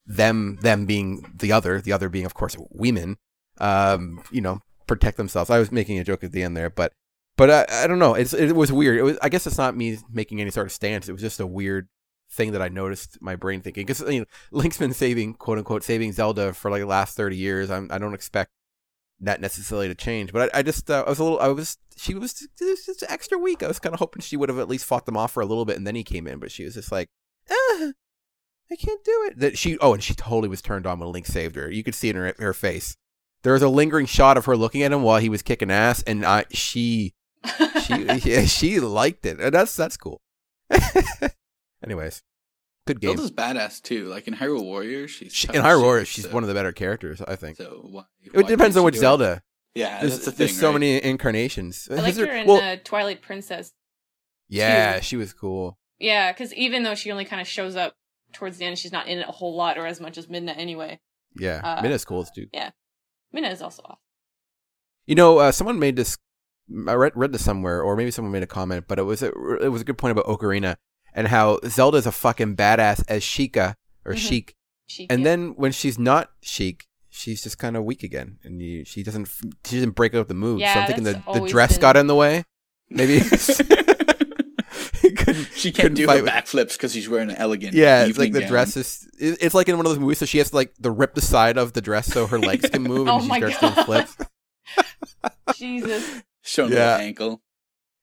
[0.05, 3.17] them them being the other, the other being of course women.
[3.57, 5.49] Um, you know, protect themselves.
[5.49, 6.93] I was making a joke at the end there, but
[7.37, 8.13] but I, I don't know.
[8.13, 8.97] It's it was weird.
[8.97, 11.09] It was I guess it's not me making any sort of stance.
[11.09, 11.87] It was just a weird
[12.31, 15.83] thing that I noticed my brain thinking because you know, Link's been saving quote unquote
[15.83, 17.69] saving Zelda for like the last thirty years.
[17.69, 18.51] I'm, I don't expect
[19.19, 21.77] that necessarily to change, but I, I just uh, I was a little I was
[21.97, 23.61] she was just extra weak.
[23.61, 25.45] I was kind of hoping she would have at least fought them off for a
[25.45, 27.09] little bit and then he came in, but she was just like,
[27.49, 27.91] ah,
[28.71, 29.39] I can't do it.
[29.39, 31.69] That she oh and she totally was turned on when Link saved her.
[31.69, 32.95] You could see in her, her face.
[33.43, 36.03] There was a lingering shot of her looking at him while he was kicking ass,
[36.03, 37.13] and I she
[37.85, 39.39] she yeah, she liked it.
[39.39, 40.21] And that's that's cool.
[41.83, 42.21] Anyways,
[42.87, 43.17] good game.
[43.17, 44.05] Zelda's badass too.
[44.07, 46.71] Like in Hyrule Warriors, she's She, in Hyrule Warriors, she's so- one of the better
[46.71, 47.57] characters, I think.
[47.57, 49.01] So why, it depends on which do it?
[49.01, 49.41] Zelda.
[49.73, 50.37] Yeah, There's, that's the thing.
[50.39, 50.73] there's so right?
[50.81, 51.87] many incarnations.
[51.89, 53.71] I liked her in well, uh, Twilight Princess.
[54.49, 55.03] yeah, too.
[55.03, 55.77] she was cool.
[55.97, 57.93] Yeah, because even though she only kind of shows up
[58.33, 60.57] towards the end, she's not in it a whole lot or as much as Midna
[60.57, 60.99] anyway.
[61.39, 62.47] Yeah, Uh, Midna's cool too.
[62.53, 62.71] Yeah,
[63.33, 63.97] Midna is also awesome.
[65.05, 66.17] You know, uh, someone made this.
[66.87, 69.31] I read read this somewhere, or maybe someone made a comment, but it was a,
[69.61, 70.75] it was a good point about Ocarina
[71.13, 74.17] and how Zelda's a fucking badass as Sheikah or Mhm.
[74.17, 74.55] Sheik,
[74.87, 75.25] She, and yeah.
[75.25, 79.27] then when she's not Sheik, she's just kind of weak again, and you, she doesn't
[79.65, 80.61] she doesn't break out the moves.
[80.61, 82.43] so Yeah, I'm thinking the, the dress been- got in the way.
[82.89, 83.19] Maybe
[85.01, 87.73] couldn't, she couldn't can't do fight her backflips because she's wearing an elegant.
[87.73, 88.49] Yeah, it's like the gown.
[88.49, 89.07] dress is.
[89.19, 91.13] it- It's like in one of those movies, so she has to like the rip
[91.15, 93.73] the side of the dress so her legs can move, and Oh she starts God.
[93.75, 94.17] doing flips.
[95.55, 96.21] Jesus.
[96.41, 96.97] showing Yeah.
[96.97, 97.41] her ankle.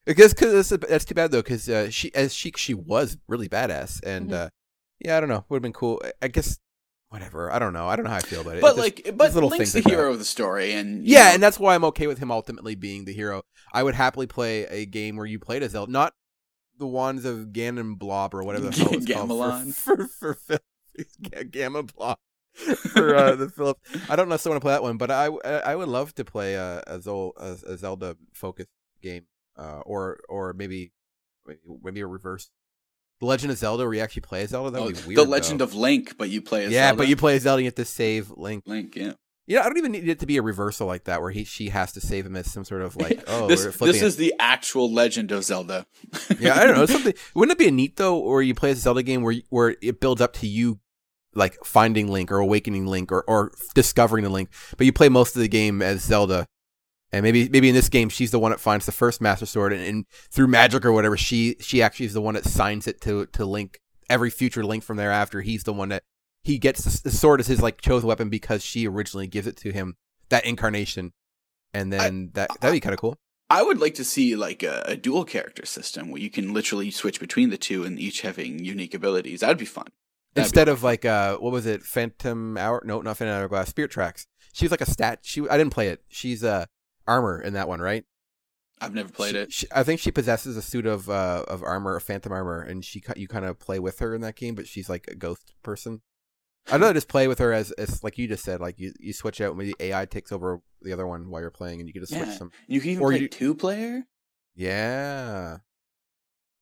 [0.08, 3.48] Because cause that's, that's too bad though, because uh, she as she she was really
[3.48, 4.46] badass, and Mhm.
[4.46, 4.48] uh,
[5.04, 6.00] yeah, I don't know, would have been cool.
[6.04, 6.58] I- I guess
[7.10, 7.52] whatever.
[7.52, 7.86] I don't know.
[7.88, 8.62] I don't know how I feel about it.
[8.62, 11.42] But just- like, but little Link's the hero of the story, and Yeah, know, and
[11.42, 13.42] that's why I'm okay with him ultimately being the hero.
[13.72, 16.14] I would happily play a game where you played as Zelda, not
[16.78, 19.74] the wands of Ganon Blob or whatever the hell it's called Gamelon.
[19.74, 22.16] for for, for Phil- Gamma Blob
[22.54, 23.78] for uh, the Philip.
[24.08, 26.54] I don't necessarily want to play that one, but I I would love to play
[26.54, 28.70] a a, Zol, a, a Zelda focused
[29.02, 29.26] game,
[29.58, 30.92] uh, or or maybe
[31.82, 32.50] maybe- a reverse.
[33.20, 35.18] The Legend of Zelda, where you actually play as Zelda, that Oh, would be weird.
[35.18, 35.64] the Legend though.
[35.64, 36.74] of Link, but you play as Zelda.
[36.76, 36.98] yeah, Zelda.
[36.98, 38.62] but you play as Zelda, and you have to save Link.
[38.66, 39.14] Link, yeah.
[39.48, 41.42] You know, I don't even need it to be a reversal like that, where he
[41.42, 44.02] she has to save him as some sort of like, oh, this this it.
[44.04, 45.86] is the actual Legend of Zelda.
[46.38, 47.14] yeah, I don't know something.
[47.34, 49.98] Wouldn't it be a neat though, or you play a Zelda game where where it
[50.00, 50.78] builds up to you
[51.34, 55.34] like finding Link or awakening Link or or discovering the Link, but you play most
[55.34, 56.46] of the game as Zelda,
[57.12, 59.72] and maybe maybe in this game she's the one that finds the first Master Sword,
[59.72, 63.00] and, and through magic or whatever, she she actually is the one that signs it
[63.02, 63.80] to to Link.
[64.10, 66.02] Every future Link from thereafter, he's the one that
[66.42, 69.56] he gets the, the sword as his like chosen weapon because she originally gives it
[69.58, 69.96] to him
[70.28, 71.12] that incarnation,
[71.74, 73.16] and then that that'd be kind of cool.
[73.50, 76.90] I would like to see like a, a dual character system where you can literally
[76.90, 79.40] switch between the two and each having unique abilities.
[79.40, 79.86] That'd be fun.
[80.34, 82.82] That'd Instead of like uh, what was it, Phantom Hour?
[82.84, 83.70] No, not Phantom Hourglass.
[83.70, 84.26] Spirit Tracks.
[84.52, 85.20] She was like a stat.
[85.22, 86.02] She I didn't play it.
[86.08, 86.66] She's uh
[87.08, 88.04] armor in that one, right?
[88.80, 89.52] I've never played She- it.
[89.52, 92.84] she- I think she possesses a suit of uh of armor, a phantom armor, and
[92.84, 95.54] she you kind of play with her in that game, but she's like a ghost
[95.64, 96.02] person.
[96.70, 99.14] I'd rather just play with her as, as like you just said, like you, you
[99.14, 102.02] switch out, maybe AI takes over the other one while you're playing, and you can
[102.02, 102.38] just switch Yeah.
[102.38, 102.50] them.
[102.66, 104.02] You can even Or play you- two player.
[104.54, 105.58] Yeah,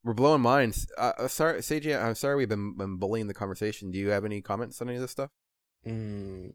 [0.04, 0.86] we're blowing minds.
[0.96, 3.90] Uh, uh, sorry, Seiji, I'm sorry we've been, been bullying the conversation.
[3.90, 5.30] Do you have any comments on any of this stuff?
[5.84, 6.52] Mm,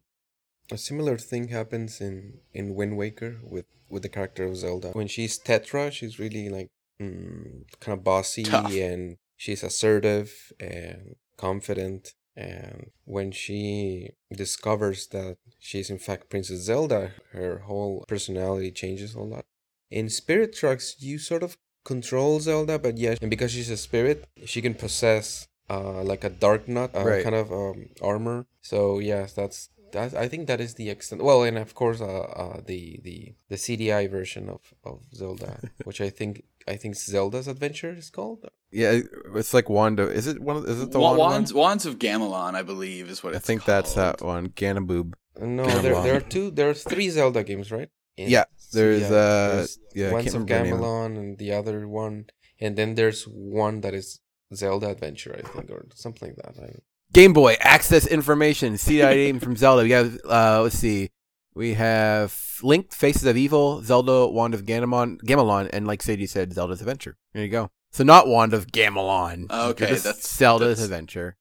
[0.71, 4.89] a similar thing happens in in Wind Waker with with the character of Zelda.
[4.93, 6.67] When she's Tetra, she's really like
[7.01, 8.71] mm, kind of bossy Tough.
[8.73, 12.13] and she's assertive and confident.
[12.35, 19.19] And when she discovers that she's in fact Princess Zelda, her whole personality changes a
[19.19, 19.45] lot.
[19.89, 24.23] In Spirit Tracks, you sort of control Zelda, but yeah, and because she's a spirit,
[24.45, 27.23] she can possess uh, like a Darknut uh, Right.
[27.23, 28.45] kind of um, armor.
[28.61, 31.23] So yes, that's that I think that is the extent.
[31.23, 32.05] Well, and of course, uh,
[32.43, 37.47] uh the the the CDI version of of Zelda, which I think I think Zelda's
[37.47, 38.45] Adventure is called.
[38.71, 39.01] Yeah,
[39.35, 40.03] it's like Wanda.
[40.09, 40.57] Is it one?
[40.57, 41.31] Of, is it the Wa- Wanda one?
[41.31, 44.19] Wands, Wands of Gamelon, I believe, is what I it's think that's called.
[44.19, 44.49] that one.
[44.49, 45.13] Ganaboob.
[45.39, 45.81] No, Gamelon.
[45.81, 46.51] there there are two.
[46.51, 47.89] There's three Zelda games, right?
[48.17, 49.05] In Yeah, there's, CDI.
[49.11, 50.83] uh, There's yeah, I of remember the name of it.
[50.83, 52.25] Gamelon and the other one,
[52.59, 54.19] and then there's one that is
[54.53, 56.55] Zelda Adventure, I think, or something like that.
[56.63, 56.69] I,
[57.13, 58.73] Game Boy access information.
[58.75, 59.83] CDI name from Zelda.
[59.83, 61.09] We have uh let's see.
[61.53, 66.53] We have Link, Faces of Evil, Zelda, Wand of Gamelon, Gamelon, and like Seiji said,
[66.53, 67.17] Zelda's Adventure.
[67.33, 67.69] There you go.
[67.91, 69.51] So not Wand of Gamelon.
[69.51, 71.35] Okay, that's- Zelda's that's Adventure.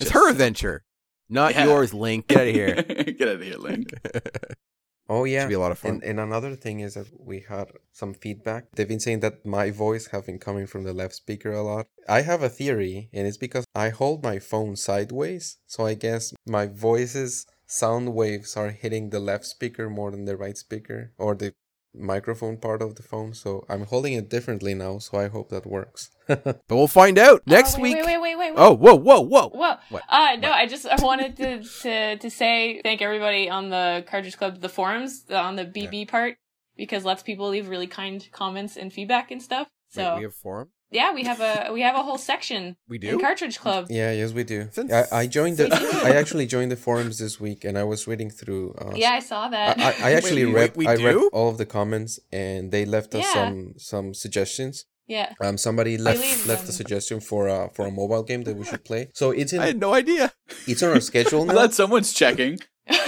[0.00, 0.84] It's just- her adventure,
[1.28, 1.66] not Yeah.
[1.66, 2.26] yours, Link.
[2.26, 2.74] Get out of here.
[2.82, 3.92] Get out of here, Link.
[5.08, 5.92] oh yeah, Should be a lot of fun.
[5.92, 8.72] And, and another thing is that we had some feedback.
[8.72, 11.86] They've been saying that my voice have been coming from the left speaker a lot.
[12.08, 15.58] I have a theory, and it's because I hold my phone sideways.
[15.66, 20.36] So I guess my voice's sound waves are hitting the left speaker more than the
[20.36, 21.52] right speaker or the
[21.96, 23.34] microphone part of the phone.
[23.34, 24.98] So I'm holding it differently now.
[24.98, 26.10] So I hope that works.
[26.26, 28.06] but we'll find out next oh, wait, week.
[28.06, 28.50] Wait, wait, wait, wait.
[28.50, 28.58] wait.
[28.58, 29.48] Oh, whoa, whoa, whoa.
[29.48, 29.76] Whoa.
[29.90, 30.02] What?
[30.08, 34.36] Uh, no, I just I wanted to, to to say thank everybody on the Cartridge
[34.36, 36.36] Club, the forums, the, on the BB part,
[36.76, 39.68] because lots of people leave really kind comments and feedback and stuff.
[39.88, 40.68] So Wait, we have forum.
[40.98, 43.18] Yeah, we have a we have a whole section We in do.
[43.26, 43.82] Cartridge Club.
[44.00, 44.58] yeah, yes, we do.
[44.76, 45.64] Since- I, I joined the.
[45.72, 45.90] We do.
[46.10, 48.64] I actually joined the forums this week, and I was reading through.
[48.82, 49.72] Uh, Yeah, I saw that.
[49.88, 52.12] I, I actually Wait, read we I read all of the comments
[52.46, 53.34] and they left us Yeah.
[53.38, 53.56] some
[53.92, 54.74] some suggestions.
[55.16, 55.28] yeah.
[55.44, 58.64] Um, somebody left leave left a suggestion for a for a mobile game that we
[58.70, 59.02] should play.
[59.20, 60.24] So it's in I had no idea.
[60.72, 61.54] it's on our schedule now.
[61.56, 62.54] glad someone's checking.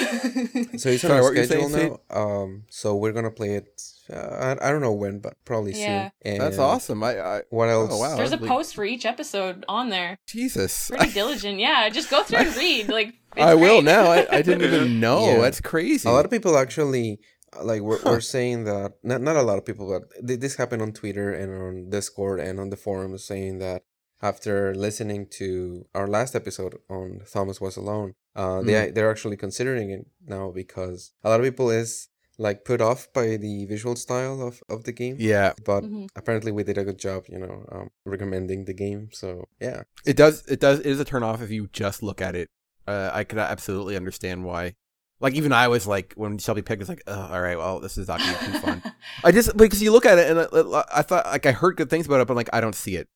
[0.83, 2.20] So it's on Sorry, our what were you schedule saying, now.
[2.22, 3.70] Um, so we're gonna play it.
[4.12, 6.05] Uh, I, I don't know when, but probably Yeah.
[6.05, 6.12] soon.
[6.33, 7.03] And That's awesome.
[7.03, 7.90] I, I What else?
[7.92, 8.16] Oh, wow.
[8.16, 10.18] There's a post for each episode on there.
[10.27, 10.88] Jesus.
[10.88, 11.59] Pretty diligent.
[11.68, 12.88] Yeah, just go through and read.
[12.88, 14.05] Like it's I will now.
[14.11, 15.27] I, I didn't even know.
[15.27, 15.40] Yeah.
[15.40, 16.09] That's crazy.
[16.09, 17.18] A lot of people actually
[17.62, 20.83] like we're, we're saying that not not a lot of people, but th- this happened
[20.83, 23.83] on Twitter and on Discord and on the forums saying that
[24.21, 29.90] after listening to our last episode on Thomas was alone, uh, they they're actually considering
[29.90, 34.40] it now because a lot of people is like put off by the visual style
[34.40, 35.16] of, of the game.
[35.18, 36.09] yeah, But Mhm.
[36.14, 39.09] apparently we did a good job, you know, um, recommending the game.
[39.12, 40.46] So yeah, it does.
[40.46, 40.79] It does.
[40.81, 42.48] It is a turn off if you just look at it.
[42.87, 44.74] Uh, I could absolutely understand why.
[45.20, 47.98] Like even I was like when Shelby picked, it's like, oh, all right, well, this
[47.98, 48.83] is not gonna be too fun.
[49.24, 51.90] I just because you look at it and I, I thought like I heard good
[51.90, 53.09] things about it, but like I don't see it.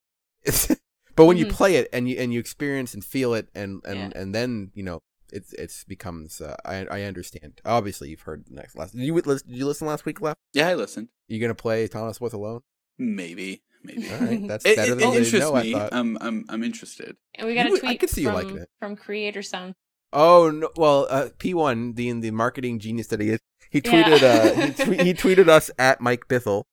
[1.14, 1.50] but when you Mhm.
[1.50, 4.20] play it and you and you experience and feel it and and Yeah.
[4.20, 5.00] and then you know
[5.32, 7.60] it's it's becomes uh, I I understand.
[7.64, 8.92] Obviously, you've heard the next last.
[8.94, 9.48] Did you listen?
[9.48, 10.20] Did you listen last week?
[10.20, 10.38] Left?
[10.52, 11.08] Yeah, I listened.
[11.08, 12.60] Are You gonna play Thomas was alone?
[12.98, 14.08] Maybe, maybe.
[14.12, 15.54] All right, that's It, better it, than it I interests know.
[15.56, 15.72] I me.
[15.72, 15.88] thought.
[15.92, 17.16] I'm, I'm, I'm interested.
[17.36, 18.68] And we got You a would- I tweet could see you from, liking it.
[18.78, 19.74] from Creator Sound.
[20.12, 20.68] Oh no!
[20.76, 23.40] Well, uh, P1, the the marketing genius that he is,
[23.70, 23.90] he Yeah.
[23.90, 26.64] tweeted uh he, twe- he tweeted us at Mike Bithell,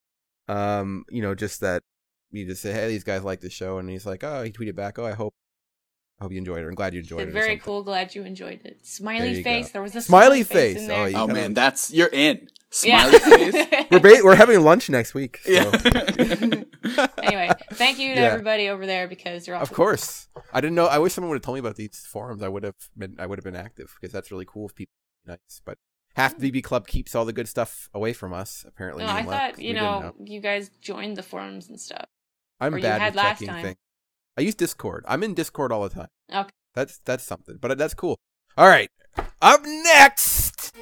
[0.50, 1.84] um, you know, just that
[2.32, 4.76] you just say, hey, these guys like the show, and he's like, oh, he tweeted
[4.76, 5.34] back, oh, I hope,
[6.20, 6.68] I hope you enjoyed it.
[6.68, 7.34] I'm glad you enjoyed Said, it.
[7.34, 7.82] Very cool.
[7.84, 8.86] Glad you enjoyed it.
[8.86, 9.68] Smiley you face.
[9.68, 9.72] go.
[9.74, 10.78] There was a Smiley smiley, face.
[10.78, 10.86] face.
[10.86, 12.48] in Oh, you oh man, that's you're in.
[12.84, 13.10] Yeah.
[13.10, 13.86] Smiley face.
[13.92, 15.38] We're ba- we're having lunch next week.
[15.44, 15.52] So.
[15.52, 15.64] Yeah.
[17.24, 18.28] anyway, thank you to Yeah.
[18.28, 19.76] everybody over there because you're all Of awesome.
[19.76, 20.86] course, I didn't know.
[20.86, 22.44] I wish someone would have told me about these forums.
[22.44, 23.16] I would have been.
[23.18, 24.68] I would have been active because that's really cool.
[24.68, 24.92] If people
[25.28, 25.78] are nice, but
[26.16, 28.64] half the BB Club keeps all the good stuff away from us.
[28.68, 31.80] Apparently, No, I and Lev, you we didn't know, you guys joined the forums and
[31.80, 32.06] stuff.
[32.60, 33.64] I'm or you bad had with last checking time.
[33.64, 33.78] things.
[34.40, 35.04] I use Discord.
[35.06, 36.08] I'm in Discord all the time.
[36.34, 36.50] Okay.
[36.74, 38.18] That's that's something, but that's cool.
[38.56, 38.90] All right,
[39.42, 40.74] up next.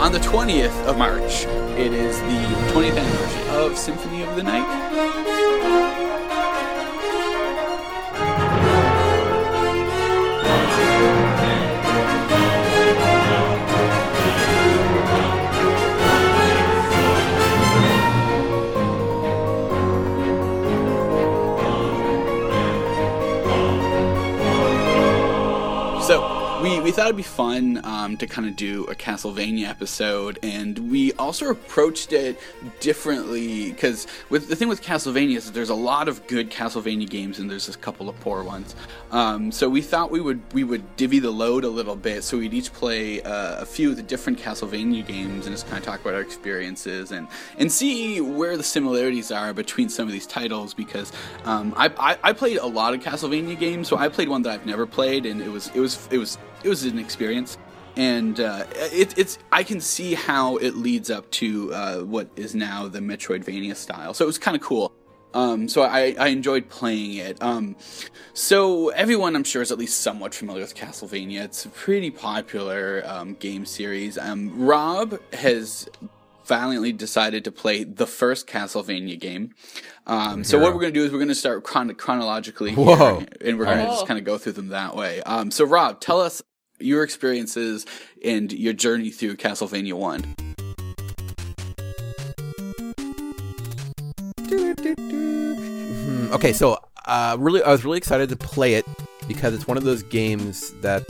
[0.00, 1.44] On the 20th of March,
[1.78, 5.21] it is the 20th anniversary of Symphony of the Night.
[26.92, 31.14] We, thought it'd be fun um, to kind of do a Castlevania episode, and we
[31.14, 32.38] also approached it
[32.80, 37.38] differently because with the thing with Castlevania is there's a lot of good Castlevania games
[37.38, 38.74] and there's a couple of poor ones.
[39.10, 42.36] Um, so we thought we would we would divvy the load a little bit, so
[42.36, 45.84] we'd each play uh, a few of the different Castlevania games and just kind of
[45.84, 47.26] talk about our experiences and
[47.56, 51.10] and see where the similarities are between some of these titles because
[51.46, 54.52] um, I, I I played a lot of Castlevania games, so I played one that
[54.52, 57.58] I've never played, and it was it was it was it was an experience.
[57.96, 62.54] and uh, it, it's I can see how it leads up to uh, what is
[62.54, 64.14] now the Metroidvania style.
[64.14, 64.92] So it was kind of cool.
[65.34, 67.42] Um, so I, I enjoyed playing it.
[67.42, 67.76] Um,
[68.34, 71.44] so everyone, I'm sure, is at least somewhat familiar with Castlevania.
[71.44, 74.18] It's a pretty popular um, game series.
[74.18, 75.88] Um, Rob has
[76.44, 79.54] valiantly decided to play the first Castlevania game.
[80.06, 83.20] Um, so what we're going to do is we're going to start chron- chronologically Whoa.
[83.20, 85.22] here, and we're going to just kind of go through them that way.
[85.22, 86.42] Um, so Rob, tell us
[86.82, 87.86] your experiences
[88.24, 90.34] and your journey through Castlevania One.
[95.02, 98.84] Hmm, okay, so uh, really, I was really excited to play it
[99.26, 101.04] because it's one of those games that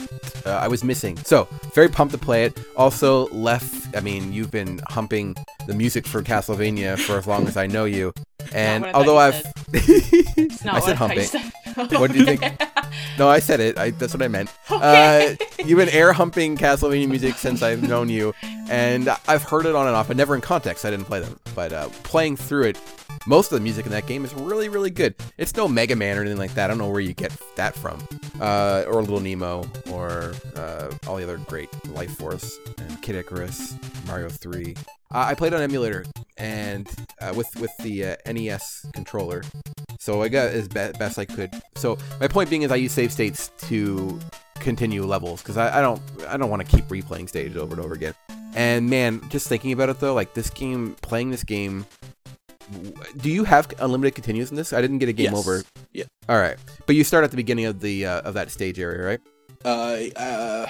[0.45, 1.17] uh, I was missing.
[1.17, 2.57] So very pumped to play it.
[2.77, 3.95] Also, left.
[3.95, 5.35] I mean, you've been humping
[5.67, 8.13] the music for Castlevania for as long as I know you,
[8.53, 11.23] and what I thought although I've, not I said I thought you humping.
[11.25, 11.51] said.
[11.99, 12.41] What do you think?
[13.17, 13.77] No, I said it.
[13.77, 14.49] I, that's what I meant.
[14.71, 15.37] Okay.
[15.39, 18.33] Uh, you've been air humping Castlevania music since I've known you,
[18.69, 20.83] and I've heard it on and off, but never in context.
[20.83, 22.79] I didn't play them, but uh, playing through it,
[23.27, 25.15] most of the music in that game is really, really good.
[25.37, 26.65] It's no Mega Man or anything like that.
[26.65, 27.99] I don't know where you get that from,
[28.41, 33.75] uh, or Little Nemo, or uh, all the other great Life Force and Kid Icarus,
[34.07, 34.75] Mario Three.
[35.13, 36.05] Uh, I played on emulator
[36.37, 36.89] and
[37.21, 39.43] uh, with with the uh, NES controller,
[39.99, 41.51] so I got as be- best I could.
[41.75, 44.19] So my point being is I use save states to
[44.59, 47.83] continue levels because I, I don't I don't want to keep replaying stages over and
[47.83, 48.13] over again.
[48.55, 51.85] And man, just thinking about it though, like this game, playing this game.
[53.17, 54.71] Do you have unlimited continues in this?
[54.73, 55.35] I didn't get a game Yes.
[55.35, 55.63] over.
[55.91, 56.05] Yeah.
[56.29, 59.03] All right, but you start at the beginning of the uh, of that stage area,
[59.03, 59.19] right?
[59.65, 60.67] Uh, uh,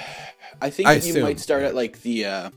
[0.61, 1.23] I think I you assume.
[1.23, 2.49] might start at like the uh,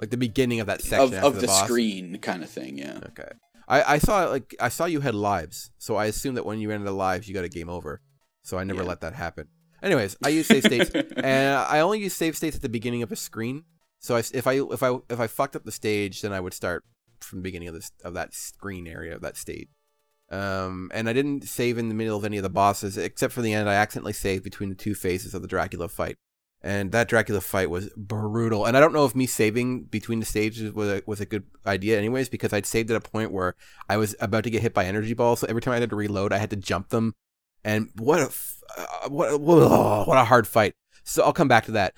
[0.00, 2.78] Like the beginning of that section of, of the, the, screen kind of thing.
[2.78, 2.98] Yeah.
[3.08, 3.30] Okay.
[3.68, 6.70] I, I saw like I saw you had lives, so I assumed that when you
[6.70, 8.00] ended the lives, you got a game over.
[8.42, 8.88] So I never Yeah.
[8.88, 9.48] let that happen.
[9.82, 13.10] Anyways, I use save states, and I only use save states at the beginning of
[13.12, 13.64] a screen.
[13.98, 16.54] So I if I if I if I fucked up the stage, then I would
[16.54, 16.84] start
[17.20, 19.68] from the beginning of this of that screen area of that state.
[20.30, 23.42] Um, and I didn't save in the middle of any of the bosses, except for
[23.42, 23.68] the end.
[23.68, 26.16] I accidentally saved between the two phases of the Dracula fight,
[26.62, 28.64] and that Dracula fight was brutal.
[28.64, 31.44] And I don't know if me saving between the stages was a, was a good
[31.66, 33.54] idea, anyways, because I'd saved at a point where
[33.90, 35.40] I was about to get hit by energy balls.
[35.40, 37.12] So every time I had to reload, I had to jump them,
[37.64, 40.74] and what a f- uh, what what a hard fight.
[41.04, 41.94] So I'll come back to that.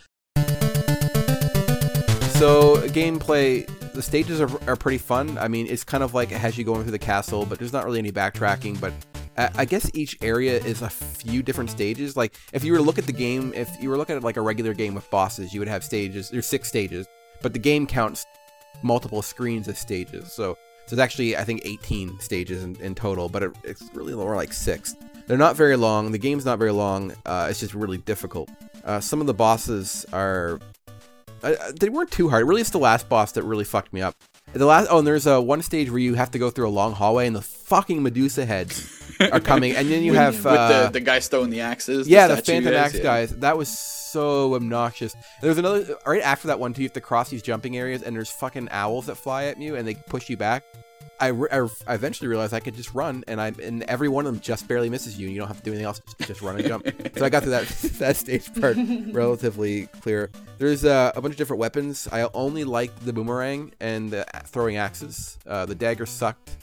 [2.39, 5.39] So gameplay, the stages are, are pretty fun.
[5.39, 7.73] I mean, it's kind of like it has you going through the castle, but there's
[7.73, 8.81] not really any backtracking.
[8.81, 8.93] But
[9.37, 12.17] I, guess each area is a few different stages.
[12.17, 14.37] Like if you were to look at the game, if you were looking at like
[14.37, 16.31] a regular game with bosses, you would have stages.
[16.31, 17.07] There's six stages,
[17.43, 18.27] but the game counts
[18.83, 20.33] multiple screens as stages.
[20.33, 24.15] So so it's actually I think 18 stages in, in total, but it, it's really
[24.15, 24.97] more like six.
[25.27, 26.13] They're not very long.
[26.13, 27.15] The game's not very long.
[27.25, 28.51] Uh, it's just really difficult.
[28.85, 30.61] Uh, some of the bosses are
[31.43, 32.47] uh, they weren't too hard.
[32.47, 34.17] Really, it's the last boss that really fucked me up.
[34.53, 36.71] The last oh, and there's a one stage where you have to go through a
[36.71, 40.85] long hallway, and the fucking Medusa heads are coming, and then you have with uh,
[40.85, 42.09] the the guy throwing the axes.
[42.09, 43.03] yeah, the statue Phantom Axe yeah.
[43.03, 43.37] guys.
[43.37, 45.17] That was so obnoxious.
[45.43, 46.83] There's another right after that one too.
[46.83, 49.77] You have to cross these jumping areas, and there's fucking owls that fly at you,
[49.77, 50.65] and they push you back.
[51.25, 54.27] I, re- I, I eventually realized I could just run, and I and every one
[54.27, 55.27] of them just barely misses you.
[55.27, 56.87] and You don't have to do anything else; just, just run and jump.
[57.17, 57.67] so I got through that
[57.99, 58.77] that stage part
[59.13, 60.31] relatively clear.
[60.59, 62.09] There's uh, a bunch of different weapons.
[62.13, 65.39] I only liked the boomerang and the throwing axes.
[65.47, 66.57] Uh, the dagger sucked.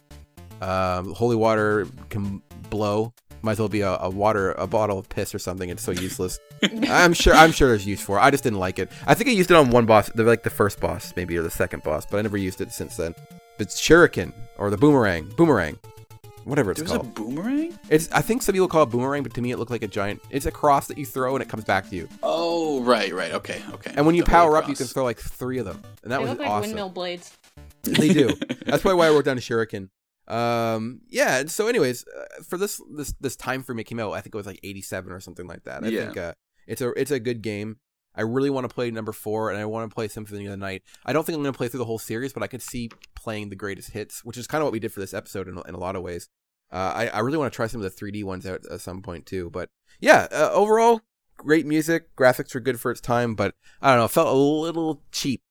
[0.61, 3.13] Um, holy water can blow.
[3.43, 5.67] Might as well be a, a water, a bottle of piss or something.
[5.69, 6.39] It's so useless.
[6.87, 7.33] I'm sure.
[7.33, 8.19] I'm sure there's use for.
[8.19, 8.21] it.
[8.21, 8.91] I just didn't like it.
[9.07, 11.41] I think I used it on one boss, the, like the first boss, maybe or
[11.41, 13.15] the second boss, but I never used it since then.
[13.61, 15.77] But it's shuriken or the boomerang, boomerang,
[16.45, 17.13] whatever it's There was a called.
[17.13, 17.77] boomerang.
[17.89, 18.11] It's.
[18.11, 20.19] I think some people call it boomerang, but to me it looked like a giant.
[20.31, 22.09] It's a cross that you throw and it comes back to you.
[22.23, 23.31] Oh, right, right.
[23.33, 23.93] Okay, okay.
[23.95, 26.17] And when you The power up, you can throw like three of them, and that
[26.17, 26.69] they was look like awesome.
[26.69, 27.37] windmill blades.
[27.83, 28.29] They do.
[28.65, 29.89] That's probably why I wrote down shuriken.
[30.27, 31.37] Um, yeah.
[31.37, 34.33] and So, anyways, uh, for this this this time frame it came out, I think
[34.33, 35.83] it was like 87 or something like that.
[35.83, 36.05] I Yeah.
[36.05, 36.33] think uh,
[36.65, 37.77] it's a it's a good game.
[38.15, 40.57] I really want to play number four, and I want to play Symphony of the
[40.57, 40.83] Night.
[41.05, 42.89] I don't think I'm going to play through the whole series, but I could see
[43.15, 45.57] playing the greatest hits, which is kind of what we did for this episode in,
[45.57, 46.27] a- in a lot of ways.
[46.71, 49.01] Uh, I, I really want to try some of the 3D ones out at some
[49.01, 49.49] point too.
[49.49, 49.69] But
[49.99, 51.01] yeah, uh, overall,
[51.37, 52.15] great music.
[52.15, 55.41] Graphics were good for its time, but I don't know, felt a little cheap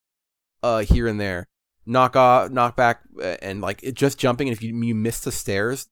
[0.63, 1.47] uh, here and there.
[1.87, 3.01] Knock off, knock back,
[3.43, 4.49] and like it just jumping.
[4.49, 5.89] And if you you miss the stairs,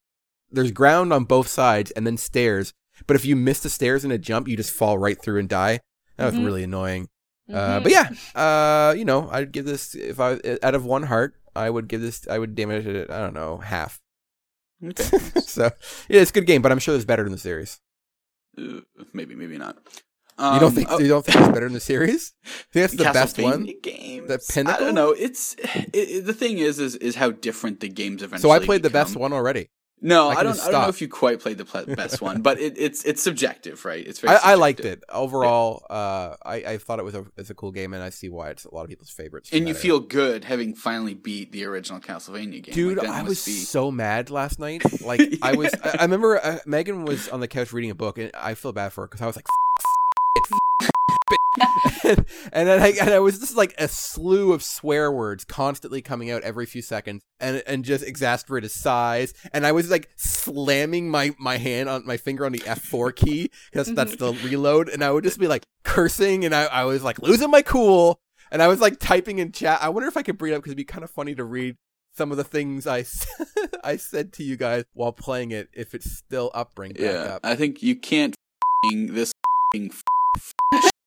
[0.51, 2.73] there's ground on both sides and then stairs.
[3.07, 5.49] But if you miss the stairs in a jump, you just fall right through and
[5.49, 5.81] die.
[6.19, 6.45] That was Mhm.
[6.45, 7.09] really annoying.
[7.49, 7.83] Uh, Mhm.
[7.85, 11.71] but yeah, uh, you know, I'd give this if I out of one heart, I
[11.71, 12.29] would give this.
[12.29, 13.11] I would damage it.
[13.11, 14.01] I don't know, half.
[14.85, 15.05] Okay.
[15.47, 15.71] so
[16.09, 17.81] yeah, it's a good game, but I'm sure there's better in the series.
[18.59, 18.81] Uh,
[19.13, 19.77] maybe, maybe not.
[20.39, 22.33] you don't think Um, you don't think it's better in the series?
[22.45, 23.67] I think that's the best one.
[23.67, 24.29] Castlevania Games.
[24.29, 24.83] The pinnacle?
[24.83, 25.11] I don't know.
[25.11, 28.43] It's it, it- the thing is, is is how different the games eventually.
[28.43, 29.71] So I played the best one already.
[30.01, 30.61] No, I I, don't.
[30.61, 31.65] I don't know if you quite played the
[31.97, 34.07] best one, but it, it's it's subjective, right?
[34.07, 34.37] It's very.
[34.37, 35.85] I, I liked it overall.
[35.91, 38.51] Uh, I, I thought it was a it's a cool game, and I see why
[38.51, 39.51] it's a lot of people's favorites.
[39.53, 43.45] and you feel good having finally beat the original Castlevania game, Dude, Like, I was
[43.45, 44.83] be- so mad last night.
[45.09, 48.19] Like I was, I, I remember uh, Megan was on the couch reading a book,
[48.19, 50.91] and I feel bad for her because I was like, "F- f- it, f-
[52.09, 52.19] it."
[52.53, 56.31] and then I, and I was just like a slew of swear words constantly coming
[56.31, 59.35] out every few seconds, and and just exasperated sighs.
[59.53, 63.13] And I was like slamming my my hand on my finger on the F four
[63.13, 64.39] key because that's mm-hmm.
[64.43, 67.51] the reload, and I would just be like cursing, and I, I was like losing
[67.51, 68.21] my cool.
[68.51, 69.81] And I was like typing in chat.
[69.83, 71.45] I wonder if I could bring it up because it'd be kind of funny to
[71.45, 71.77] read
[72.19, 73.27] some of the things I, s-
[73.85, 75.69] I said to you guys while playing it.
[75.73, 77.41] If it's still up, bring back Yeah, up.
[77.45, 78.35] I think you can't
[78.85, 79.33] f***ing this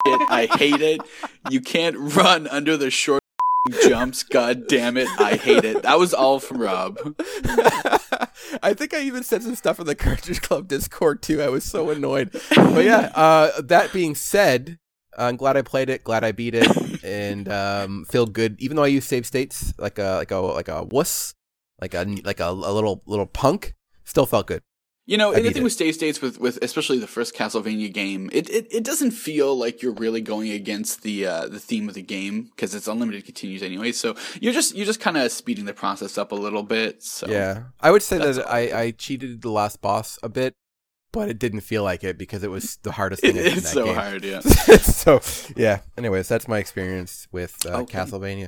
[0.06, 0.22] shit.
[0.30, 1.02] I hate it.
[1.50, 3.22] You can't run under the short
[3.88, 4.24] jumps.
[4.24, 5.84] God damn it, I hate it.
[5.84, 6.98] That was all from Rob.
[8.64, 11.42] I think I even said some stuff in the Cartridge Club Discord too.
[11.42, 12.32] I was so annoyed.
[12.50, 14.78] But yeah, uh, that being said,
[15.18, 16.04] I'm glad I played it.
[16.04, 18.60] Glad I beat it, and um, feel good.
[18.60, 21.34] Even though I use save states like a like a like a wuss,
[21.80, 23.74] like a like a, a little little punk,
[24.06, 24.62] still felt good.
[25.12, 25.64] You know, and the thing it.
[25.64, 29.54] with save states with with especially the first Castlevania game, it it, it doesn't feel
[29.58, 33.26] like you're really going against the uh, the theme of the game because it's unlimited
[33.26, 33.92] continues anyway.
[33.92, 37.04] So you're just you're just kind of speeding the process up a little bit.
[37.04, 38.50] So Yeah, I would say That's that.
[38.50, 40.54] I, I cheated the last boss a bit,
[41.12, 43.58] but it didn't feel like it because it was the hardest thing it, I in
[43.58, 43.96] it's so game.
[43.96, 44.24] hard.
[44.24, 44.40] Yeah.
[44.80, 45.20] so
[45.58, 45.82] yeah.
[45.98, 47.98] Anyways, that's my experience with uh, Okay.
[48.00, 48.48] Castlevania.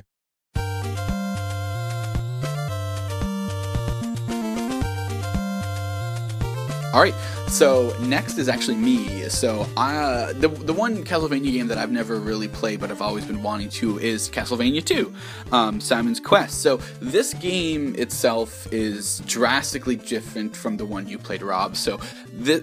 [6.94, 7.14] All right.
[7.48, 9.28] So next is actually me.
[9.28, 13.24] So uh, the the one Castlevania game that I've never really played, but I've always
[13.24, 15.14] been wanting to, is Castlevania 2,
[15.50, 16.62] um, Simon's Quest.
[16.62, 21.76] So this game itself is drastically different from the one you played, Rob.
[21.76, 21.98] So
[22.32, 22.62] the,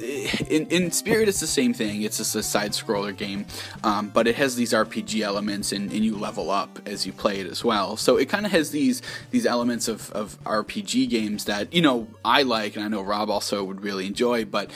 [0.49, 2.01] in in spirit, it's the same thing.
[2.01, 3.45] It's just a side scroller game,
[3.83, 7.39] um, but it has these RPG elements, and, and you level up as you play
[7.39, 7.97] it as well.
[7.97, 9.01] So it kind of has these
[9.31, 13.29] these elements of, of RPG games that you know I like, and I know Rob
[13.29, 14.71] also would really enjoy, but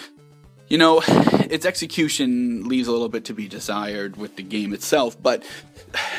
[0.67, 1.03] you know,
[1.49, 5.43] its execution leaves a little bit to be desired with the game itself, but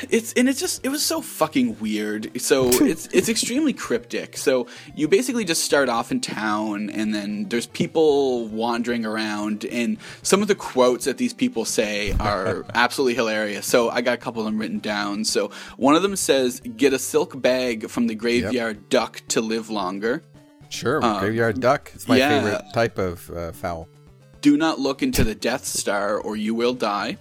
[0.09, 2.41] it's and it's just it was so fucking weird.
[2.41, 4.37] So it's it's extremely cryptic.
[4.37, 9.99] So you basically just start off in town and then there's people wandering around and
[10.23, 13.67] some of the quotes that these people say are absolutely hilarious.
[13.67, 15.25] So I got a couple of them written down.
[15.25, 19.71] So one of them says, "Get a silk bag from the graveyard duck to live
[19.71, 20.23] longer."
[20.69, 21.91] Sure, Um, graveyard duck.
[21.95, 22.29] It's my yeah.
[22.43, 23.89] favorite type of uh, fowl.
[24.41, 27.19] Do not look into the Death Star or you will die.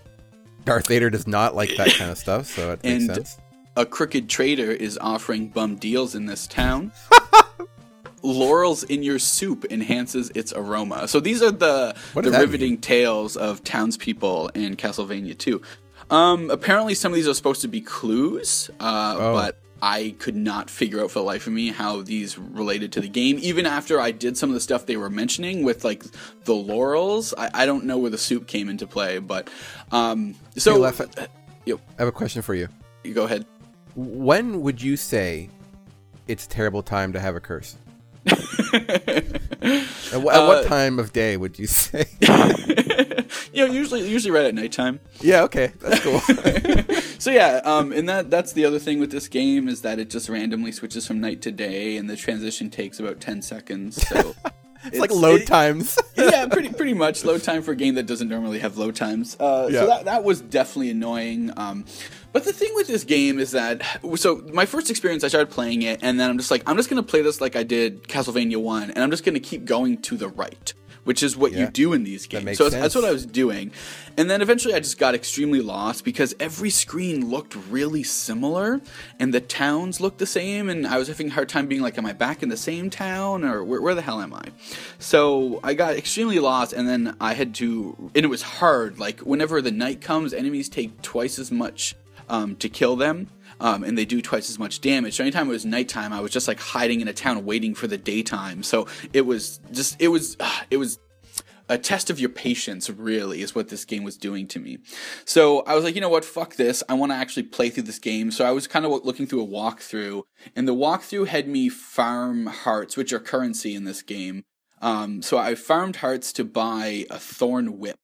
[0.65, 3.37] Darth Vader does not like that kind of stuff, so it makes And- sense.
[3.77, 6.93] A crooked trader is offering bum deals in this town.
[8.23, 11.07] Laurels in your soup enhances its aroma.
[11.07, 15.61] So these are the the riveting tales of townspeople in Castlevania 2.
[16.09, 19.33] Um, apparently, some of these are supposed to be clues, uh, Oh.
[19.33, 23.01] but I could not figure out for the life of me how these related to
[23.01, 23.37] the game.
[23.41, 26.03] Even after I did some of the stuff they were mentioning with like
[26.45, 29.19] the laurels, I, I don't know where the soup came into play.
[29.19, 29.49] But
[29.91, 31.01] um, so Hey, Lef,
[31.65, 31.75] Yo.
[31.75, 32.67] I have a question for you.
[33.03, 33.45] you go ahead.
[33.95, 35.49] When would you say
[36.27, 37.77] it's a terrible time to have a curse?
[38.27, 42.05] At, wh- at Uh, what time of day would you say?
[43.53, 44.99] you know, usually usually right at nighttime.
[45.21, 46.21] yeah, okay, that's cool.
[47.17, 50.11] So yeah, um, and that that's the other thing with this game is that it
[50.11, 54.05] just randomly switches from night to day, and the transition takes about ten seconds.
[54.07, 54.35] So
[54.85, 55.97] it's like load it- times.
[56.15, 59.35] yeah, pretty pretty much load time for a game that doesn't normally have load times.
[59.39, 59.79] Uh, Yeah.
[59.79, 61.51] So that that was definitely annoying.
[61.57, 61.85] Um,
[62.35, 63.81] but the thing with this game is that
[64.15, 66.89] so my first experience, I started playing it, and then I'm just like, I'm just
[66.89, 70.17] gonna play this like I did Castlevania One, and I'm just gonna keep going to
[70.17, 70.73] the right.
[71.05, 72.43] Which is what you do in these games.
[72.43, 73.71] makes so that's, that's what I was doing.
[74.17, 78.81] And then eventually I just got extremely lost because every screen looked really similar
[79.19, 80.67] and the towns looked the same.
[80.67, 82.89] And I was having a hard time being like, am I back in the same
[82.89, 84.45] town or where, where the hell am I?
[84.97, 88.97] So I got extremely lost and then I had to, and it was hard.
[88.97, 91.93] Like whenever the night comes, enemies take twice as much
[92.29, 93.27] um, to kill them.
[93.59, 95.15] Um, and they do twice as much damage.
[95.15, 97.87] So anytime it was nighttime, I was just like hiding in a town waiting for
[97.87, 98.63] the daytime.
[98.63, 100.35] So it was just, it was,
[100.69, 100.99] it was
[101.67, 104.77] a test of your patience really is what this game was doing to me
[105.25, 107.81] so i was like you know what fuck this i want to actually play through
[107.81, 110.21] this game so i was kind of looking through a walkthrough
[110.55, 114.43] and the walkthrough had me farm hearts which are currency in this game
[114.79, 117.97] um, so i farmed hearts to buy a thorn whip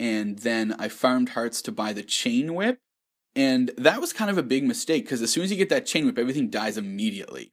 [0.00, 2.78] and then I farmed hearts to buy the chain whip.
[3.40, 5.86] And that was kind of a big mistake because as soon as you get that
[5.86, 7.52] chain whip, everything dies immediately.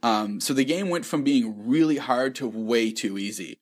[0.00, 3.58] Um, so the game went from being really hard to way too easy.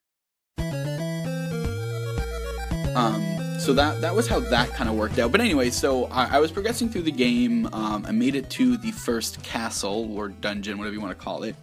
[2.94, 3.24] Um,
[3.58, 5.32] so that that was how that kind of worked out.
[5.32, 7.66] But anyway, so I, I was progressing through the game.
[7.72, 11.42] Um, I made it to the first castle or dungeon, whatever you want to call
[11.44, 11.56] it.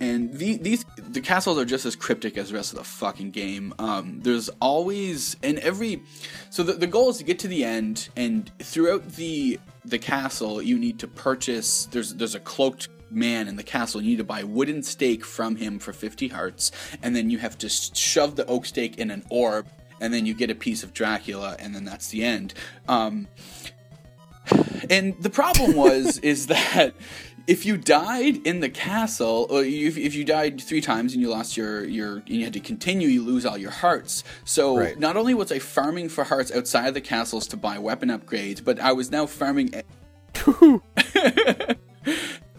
[0.00, 3.30] And the, these the castles are just as cryptic as the rest of the fucking
[3.30, 3.72] game.
[3.78, 6.02] Um, there's always and every
[6.50, 10.60] so the, the goal is to get to the end, and throughout the the castle,
[10.60, 11.86] you need to purchase.
[11.86, 14.00] There's there's a cloaked man in the castle.
[14.00, 16.72] You need to buy a wooden stake from him for 50 hearts,
[17.02, 19.66] and then you have to shove the oak stake in an orb,
[20.00, 22.54] and then you get a piece of Dracula, and then that's the end.
[22.88, 23.28] Um,
[24.90, 26.94] and the problem was is that
[27.46, 31.28] if you died in the castle, or if, if you died three times and you
[31.28, 34.24] lost your your and you had to continue, you lose all your hearts.
[34.44, 34.98] So Right.
[34.98, 38.64] not only was I farming for hearts outside of the castles to buy weapon upgrades,
[38.64, 39.74] but I was now farming.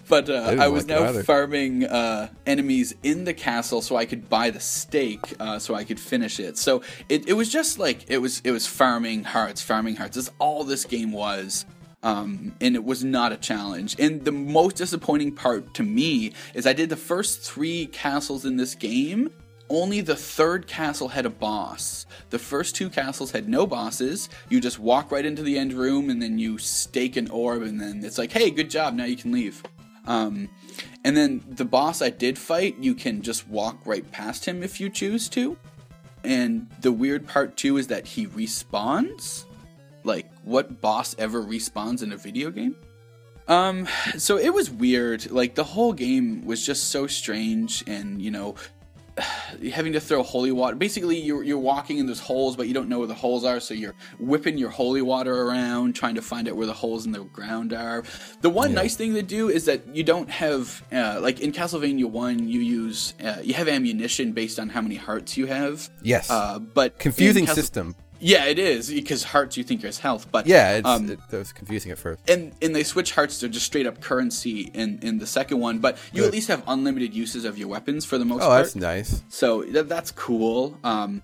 [0.07, 4.05] but uh, didn't I was like now farming uh, enemies in the castle so I
[4.05, 6.57] could buy the stake, uh, so I could finish it.
[6.57, 10.15] So it, it was just like it was it was farming hearts, farming hearts.
[10.15, 11.65] That's all this game was.
[12.05, 13.95] Um, and it was not a challenge.
[13.97, 18.57] And the most disappointing part to me is I did the first three castles in
[18.57, 19.31] this game.
[19.71, 22.05] Only the third castle had a boss.
[22.29, 24.29] The first two castles had no bosses.
[24.49, 27.81] You just walk right into the end room and then you stake an orb, and
[27.81, 29.63] then it's like, hey, good job, now you can leave.
[30.05, 30.49] Um,
[31.03, 34.79] and then the boss I did fight, you can just walk right past him if
[34.79, 35.57] you choose to.
[36.23, 39.45] And the weird part too is that he respawns.
[40.03, 42.77] Like, what boss ever respawns in a video game?
[43.47, 43.87] Um,
[44.17, 45.29] so it was weird.
[45.29, 48.55] Like, the whole game was just so strange, and you know,
[49.71, 50.75] having to throw holy water.
[50.75, 53.59] Basically, you're you're walking in those holes, but you don't know where the holes are,
[53.59, 57.11] so you're whipping your holy water around, trying to find out where the holes in
[57.11, 58.03] the ground are.
[58.41, 62.05] The one nice thing they do is that you don't have uh, like in Castlevania
[62.05, 65.87] One, you use uh, you have ammunition based on how many hearts you have.
[66.01, 66.29] Yes.
[66.29, 67.95] Uh, but Confusing Castle- system.
[68.19, 71.37] Yeah, it is because hearts you think is health, but Yeah, it's, um, it, that
[71.37, 72.21] was confusing at first.
[72.29, 75.79] and and they switch hearts to just straight up currency in in the second one.
[75.79, 76.27] But you Good.
[76.27, 78.49] at least have unlimited uses of your weapons for the most part.
[78.51, 78.63] Oh, part.
[78.63, 79.23] that's nice.
[79.29, 80.77] So that, that's cool.
[80.83, 81.21] Um,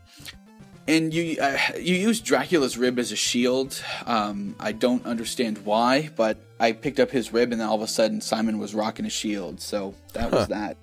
[0.88, 3.82] and you uh, you use Dracula's rib as a shield.
[4.06, 7.82] Um, I don't understand why, but I picked up his rib, and then all of
[7.82, 9.62] a sudden Simon was rocking a shield.
[9.62, 10.78] So that was that.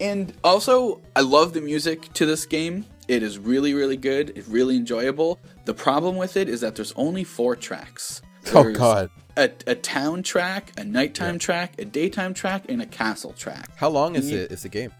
[0.00, 2.84] And also, I love the music to this game.
[3.06, 4.32] It is really, really good.
[4.34, 5.38] It's really enjoyable.
[5.64, 8.20] The problem with it is that there's only four tracks.
[8.52, 9.10] Oh, God.
[9.36, 13.70] A, a town track, a nighttime track, a daytime track, and a castle track.
[13.76, 14.52] How long is you- it?
[14.52, 14.92] Is the game?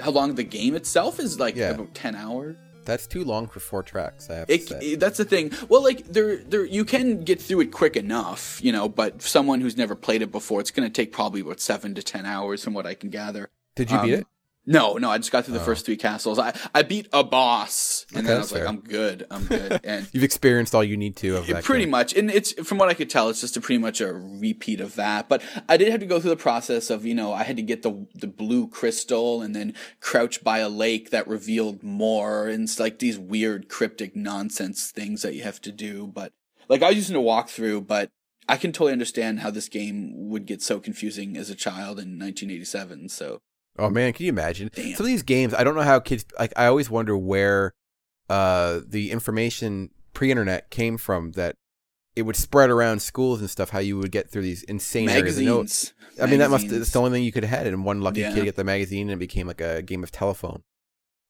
[0.00, 1.70] How long the game itself is like Yeah.
[1.70, 2.56] about ten hours.
[2.84, 4.28] That's too long for four tracks.
[4.28, 4.78] I have to say.
[4.80, 5.52] it- that's the thing.
[5.68, 8.88] Well, like there, there, you can get through it quick enough, you know.
[8.88, 12.02] But someone who's never played it before, it's going to take probably about seven to
[12.02, 13.48] ten hours, from what I can gather.
[13.76, 14.26] Did you beat um, it?
[14.64, 15.64] No, no, I just got through the Oh.
[15.64, 16.38] first three castles.
[16.38, 18.64] I, I beat a boss, and Okay, then I was like.
[18.64, 21.64] I'm good, I'm good, and You've experienced all you need to of that.
[21.64, 21.90] pretty game.
[21.90, 24.80] much, and it's from what I could tell, it's just a pretty much a repeat
[24.80, 25.28] of that.
[25.28, 27.62] But I did have to go through the process of, you know, I had to
[27.62, 32.62] get the the blue crystal and then crouch by a lake that revealed more, and
[32.64, 36.06] it's like these weird cryptic nonsense things that you have to do.
[36.06, 36.32] But
[36.68, 38.10] like I was using a walkthrough, but
[38.48, 42.16] I can totally understand how this game would get so confusing as a child in
[42.18, 43.08] 1987.
[43.08, 43.40] So
[43.78, 44.70] Oh man, can you imagine?
[44.74, 44.94] Damn.
[44.96, 46.52] Some of these games, I don't know how kids like.
[46.56, 47.74] I always wonder where
[48.28, 51.56] uh, the information pre-internet came from that
[52.14, 53.70] it would spread around schools and stuff.
[53.70, 55.36] How you would get through these insane areas.
[55.38, 55.94] magazines.
[56.20, 56.82] I mean, that must Magazines.
[56.82, 58.34] it's the only thing you could have had, and one lucky Yeah.
[58.34, 60.62] kid get the magazine, and it became like a game of telephone.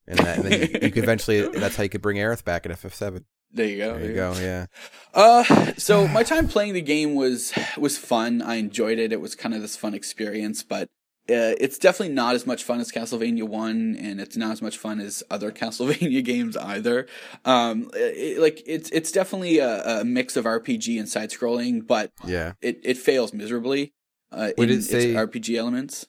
[0.08, 1.46] And, that, and then you, you could eventually.
[1.46, 3.22] That's how you could bring Aerith back in FF7.
[3.52, 3.98] There you go.
[3.98, 4.34] There you go.
[4.40, 4.66] Yeah.
[5.14, 5.44] Uh,
[5.76, 8.40] so my time playing the game was was fun.
[8.40, 9.12] I enjoyed it.
[9.12, 10.88] It was kind of this fun experience, but
[11.30, 14.76] uh, it's definitely not as much fun as Castlevania One, and it's not as much
[14.78, 17.06] fun as other Castlevania games either.
[17.44, 22.10] Um, it, like it's it's definitely a, a mix of RPG and side scrolling, but
[22.24, 22.52] Yeah.
[22.60, 23.92] it it fails miserably.
[24.32, 26.06] Uh, Would in it say- its RPG elements?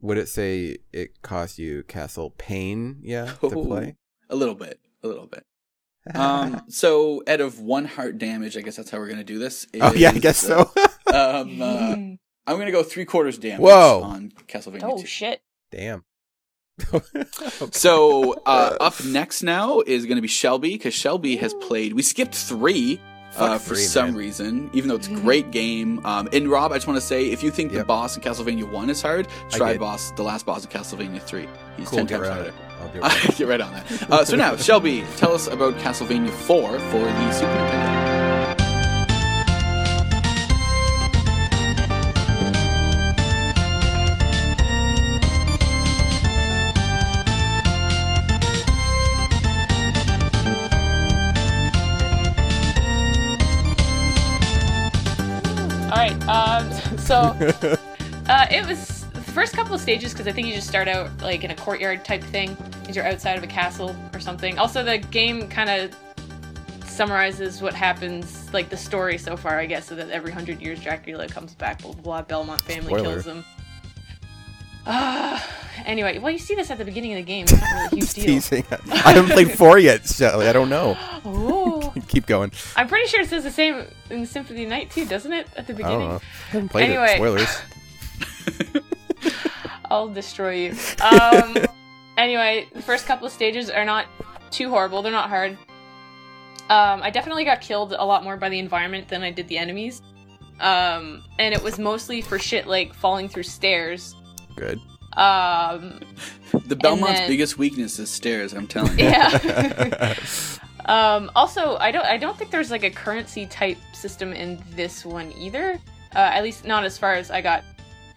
[0.00, 2.98] Would it say it cost you Castle Pain?
[3.02, 3.64] Yeah, to Oh.
[3.64, 3.96] play.
[4.28, 5.44] A little bit, a little bit.
[6.14, 9.66] Um, so out of one heart damage, I guess that's how we're gonna do this.
[9.80, 10.70] oh yeah, I guess so.
[11.06, 11.96] um, uh,
[12.46, 14.02] I'm gonna go three quarters damage Whoa.
[14.02, 15.06] on Castlevania oh 2.
[15.06, 15.40] shit!
[15.70, 16.04] Damn.
[17.72, 21.92] So uh, up next now is gonna be Shelby because Shelby has played.
[21.94, 23.00] We skipped three.
[23.36, 24.14] Uh, Fuck for three, some man.
[24.16, 26.04] reason, even though it's a great game.
[26.06, 28.70] Um, and Rob, I just want to say, if you think the boss in Castlevania
[28.70, 31.48] One is hard, try boss the last boss in Castlevania Three.
[31.76, 32.54] He's Cool, ten times right harder.
[32.80, 33.36] I'll do it.
[33.36, 34.10] Get right on that.
[34.10, 38.03] Uh, so now, Shelby, tell us about Castlevania 4 for the Super Nintendo.
[57.14, 57.78] So
[58.28, 61.10] uh, it was the first couple of stages because I think you just start out
[61.22, 64.58] like in a courtyard type thing because you're outside of a castle or something.
[64.58, 65.96] Also, the game kind of
[66.84, 70.80] summarizes what happens, like the story so far, I guess, so that every hundred years
[70.80, 72.02] Dracula comes back, blah blah.
[72.02, 73.12] blah Belmont family Spoiler.
[73.14, 73.44] kills him.
[74.86, 75.44] Ah.
[75.86, 77.44] anyway, well, you see this at the beginning of the game.
[77.44, 78.24] It's not really a huge deal.
[78.24, 78.64] teasing.
[78.92, 80.46] I haven't played four yet, Shelly.
[80.48, 80.96] I don't know.
[81.24, 82.52] Oh, Keep going.
[82.76, 85.46] I'm pretty sure it says the same in Symphony of the Night too, doesn't it?
[85.56, 85.98] At the I beginning.
[86.00, 86.16] know.
[86.16, 87.12] I haven't played Anyway.
[87.12, 87.16] it.
[87.16, 88.84] Spoilers.
[89.90, 90.74] I'll destroy you.
[91.00, 91.56] Um,
[92.18, 94.06] anyway, the first couple of stages are not
[94.50, 95.02] too horrible.
[95.02, 95.52] They're not hard.
[96.70, 99.58] Um, I definitely got killed a lot more by the environment than I did the
[99.58, 100.00] enemies.
[100.60, 104.14] Um, and it was mostly for shit like falling through stairs.
[104.56, 104.80] Good.
[105.16, 106.00] Um,
[106.66, 109.06] The Belmont's then- biggest weakness is stairs, I'm telling you.
[109.06, 110.14] yeah.
[110.86, 115.04] um, also, I don't I don't think there's like a currency type system in this
[115.04, 115.80] one either.
[116.14, 117.64] Uh, at least not as far as I got.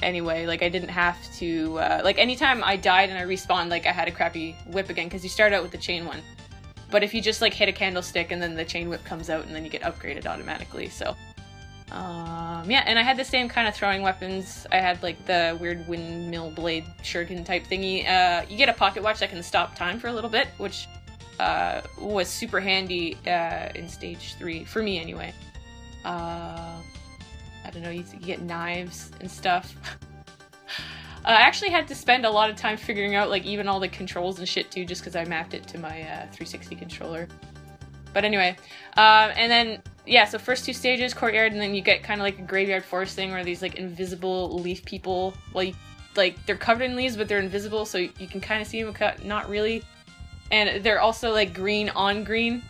[0.04, 3.88] Anyway, like I didn't have to uh, like anytime I died and I respawned, like
[3.88, 6.22] I had a crappy whip again because you start out with the chain one.
[6.92, 9.46] But if you just like hit a candlestick and then the chain whip comes out
[9.46, 10.88] and then you get upgraded automatically.
[10.90, 11.16] So
[11.92, 14.68] um, yeah, and I had the same kind of throwing weapons.
[14.72, 18.08] I had like the weird windmill blade shuriken type thingy.
[18.08, 20.88] Uh, you get a pocket watch that can stop time for a little bit, which
[21.40, 25.34] uh, was super handy uh, in stage three for me anyway.
[26.04, 26.82] Uh,
[27.64, 27.90] I don't know.
[27.90, 29.74] You, you get knives and stuff.
[31.26, 33.90] I actually had to spend a lot of time figuring out like even all the
[33.90, 37.28] controls and shit too, just because I mapped it to my uh, 360 controller.
[38.14, 38.56] But anyway,
[38.96, 42.24] um, and then yeah, so first two stages, courtyard, and then you get kind of
[42.24, 45.76] like a graveyard forest thing where these like invisible leaf people, like
[46.16, 48.82] like they're covered in leaves, but they're invisible, so you, you can kind of see
[48.82, 49.84] them, cut, not really.
[50.50, 52.64] And they're also like green on green,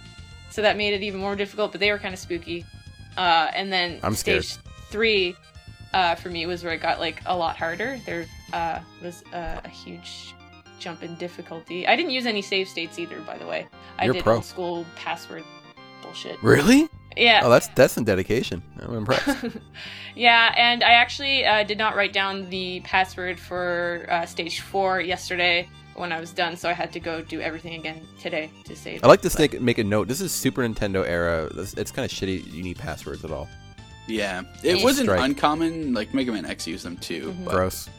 [0.49, 1.71] so that made it even more difficult.
[1.71, 2.65] But they were kind of spooky.
[3.15, 4.43] Uh, and then I'm scared.
[4.43, 5.35] stage three
[5.93, 7.99] uh, for me was where it got like a lot harder.
[8.05, 10.33] There uh, was uh, a huge
[10.79, 11.87] jump in difficulty.
[11.87, 13.67] I didn't use any save states either, by the way.
[13.97, 14.41] I You're did pro.
[14.41, 15.43] school password
[16.01, 16.41] bullshit.
[16.41, 16.89] Really?
[17.17, 17.41] Yeah.
[17.43, 18.61] Oh, that's that's some dedication.
[18.81, 19.45] I'm impressed.
[20.15, 25.01] yeah, and I actually uh, did not write down the password for uh, stage four
[25.01, 28.75] yesterday when I was done, so I had to go do everything again today to
[28.75, 29.03] save.
[29.03, 30.07] I like to But- make, make a note.
[30.07, 31.49] This is Super Nintendo era.
[31.53, 32.53] This- It's kind of shitty.
[32.53, 33.47] You need passwords at all.
[34.07, 34.43] Yeah.
[34.63, 34.83] It Yeah.
[34.83, 35.21] wasn't Strike.
[35.21, 37.33] uncommon, like Mega Man X used them too.
[37.33, 37.45] Mhm.
[37.45, 37.89] But Gross.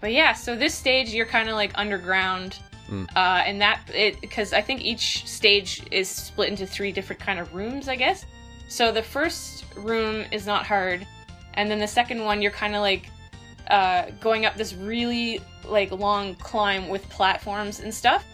[0.00, 2.58] But yeah, so this stage you're kind of like underground,
[2.88, 3.08] Mm.
[3.16, 7.38] uh, and that it because I think each stage is split into three different kind
[7.38, 8.26] of rooms, I guess.
[8.68, 11.06] So the first room is not hard,
[11.54, 13.08] and then the second one you're kind of like
[13.68, 18.24] uh, going up this really like long climb with platforms and stuff.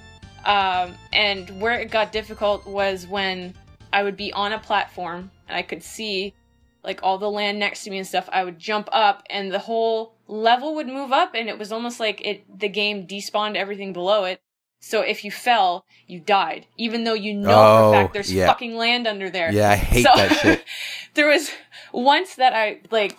[0.44, 3.54] Um, and where it got difficult was when
[3.92, 6.34] I would be on a platform and I could see
[6.82, 8.28] like all the land next to me and stuff.
[8.32, 12.00] I would jump up and the whole level would move up and it was almost
[12.00, 14.40] like it the game despawned everything below it.
[14.82, 18.32] So if you fell, you died, even though you know for Oh, a fact there's
[18.32, 18.46] yeah.
[18.46, 19.52] fucking land under there.
[19.52, 20.64] Yeah, I hate So- that shit.
[21.14, 21.50] there was
[21.92, 23.18] once that I like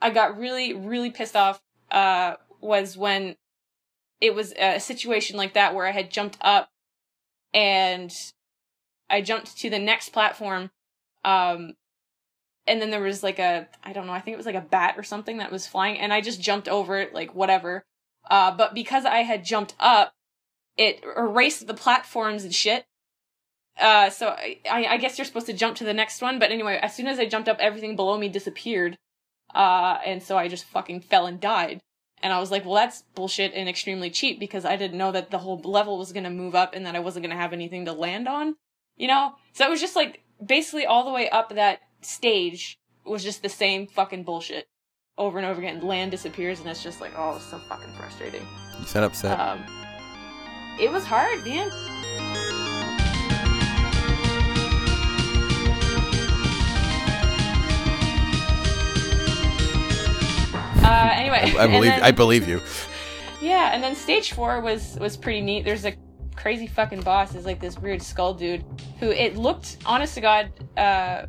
[0.00, 1.60] I got really really pissed off
[1.90, 3.36] uh was when
[4.22, 6.70] it was a situation like that where I had jumped up
[7.52, 8.12] and
[9.08, 10.70] I jumped to the next platform
[11.24, 11.74] um
[12.70, 14.60] and then there was like a I don't know I think it was like a
[14.60, 17.82] bat or something that was flying and I just jumped over it like whatever
[18.30, 20.12] uh but because I had jumped up
[20.76, 22.84] it erased the platforms and shit
[23.78, 26.78] uh, so I, I guess you're supposed to jump to the next one, but anyway,
[26.82, 28.98] as soon as I jumped up, everything below me disappeared,
[29.54, 31.80] uh, and so I just fucking fell and died.
[32.22, 35.30] And I was like, well, that's bullshit and extremely cheap because I didn't know that
[35.30, 37.92] the whole level was gonna move up and that I wasn't gonna have anything to
[37.92, 38.56] land on,
[38.96, 39.32] you know.
[39.54, 43.48] So it was just like basically all the way up that stage was just the
[43.48, 44.68] same fucking bullshit
[45.18, 45.80] over and over again.
[45.80, 48.46] Land disappears and it's just like, oh, it's so fucking frustrating.
[48.78, 49.38] You sound upset.
[49.38, 49.64] Um,
[50.80, 51.70] it was hard, man.
[60.82, 61.90] Uh, anyway, I and believe.
[61.92, 62.60] then- I believe you.
[63.40, 65.64] yeah, and then stage four was was pretty neat.
[65.64, 65.92] There's a
[66.36, 67.34] crazy fucking boss.
[67.34, 68.64] Is like this weird skull dude
[68.98, 71.26] who it looked, honest to god, uh,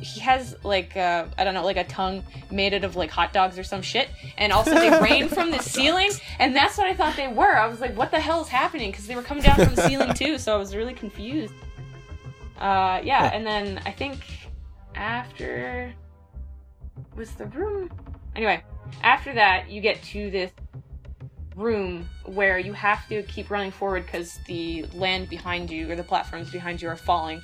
[0.00, 3.32] he has like uh, I don't know, like a tongue made out of like hot
[3.32, 6.94] dogs or some shit, and also they rain from the ceiling, and that's what I
[6.94, 7.56] thought they were.
[7.56, 8.90] I was like, what the hell is happening?
[8.90, 11.54] Because they were coming down from the ceiling too, so I was really confused.
[12.58, 14.18] Uh, yeah, and then I think
[14.94, 15.92] after
[17.16, 17.90] was the room.
[18.36, 18.62] Anyway,
[19.02, 20.52] after that, you get to this
[21.56, 26.04] room where you have to keep running forward because the land behind you or the
[26.04, 27.42] platforms behind you are falling.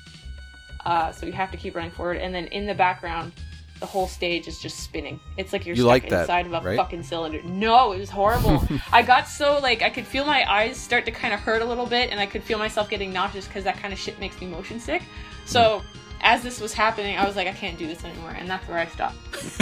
[0.87, 3.33] Uh, so you have to keep running forward, and then in the background,
[3.81, 5.19] the whole stage is just spinning.
[5.37, 6.77] It's like you're You stuck like that, inside of a right?
[6.77, 7.41] fucking cylinder.
[7.43, 8.63] No, it was horrible.
[8.93, 11.65] I got so like I could feel my eyes start to kind of hurt a
[11.65, 14.39] little bit, and I could feel myself getting nauseous because that kind of shit makes
[14.41, 15.03] me motion sick.
[15.45, 15.83] So.
[16.19, 18.79] As this was happening, I was like, I can't do this anymore, and that's where
[18.79, 19.17] I stopped.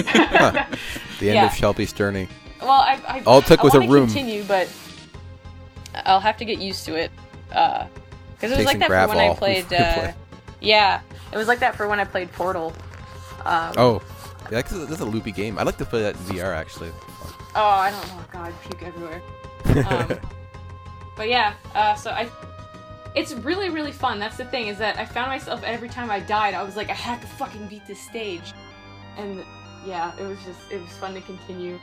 [0.08, 0.66] Huh.
[1.20, 1.46] The end Yeah.
[1.48, 2.30] of Shelby's journey.
[2.62, 4.08] Well, I, I All it took I was a room.
[4.08, 4.70] Continue, but
[6.06, 7.12] I'll have to get used to it.
[7.50, 7.90] Because
[8.42, 9.66] it was Take like that for when I played.
[9.66, 10.14] Uh, play.
[10.62, 11.02] yeah,
[11.32, 12.74] it was like that for when I played Portal.
[13.46, 14.02] Um, Oh,
[14.44, 15.58] yeah, that's a, that's a loopy game.
[15.58, 16.92] I'd like to play that in VR actually.
[17.56, 18.24] Oh, I don't know.
[18.32, 19.22] God, puke everywhere.
[19.88, 20.20] Um,
[21.16, 22.30] but yeah, uh, so I.
[23.16, 24.20] It's really, really fun.
[24.20, 26.90] That's the thing is that I found myself every time I died, I was like,
[26.90, 28.54] I had to fucking beat this stage,
[29.16, 29.42] and
[29.86, 31.80] yeah, it was just it was fun to continue.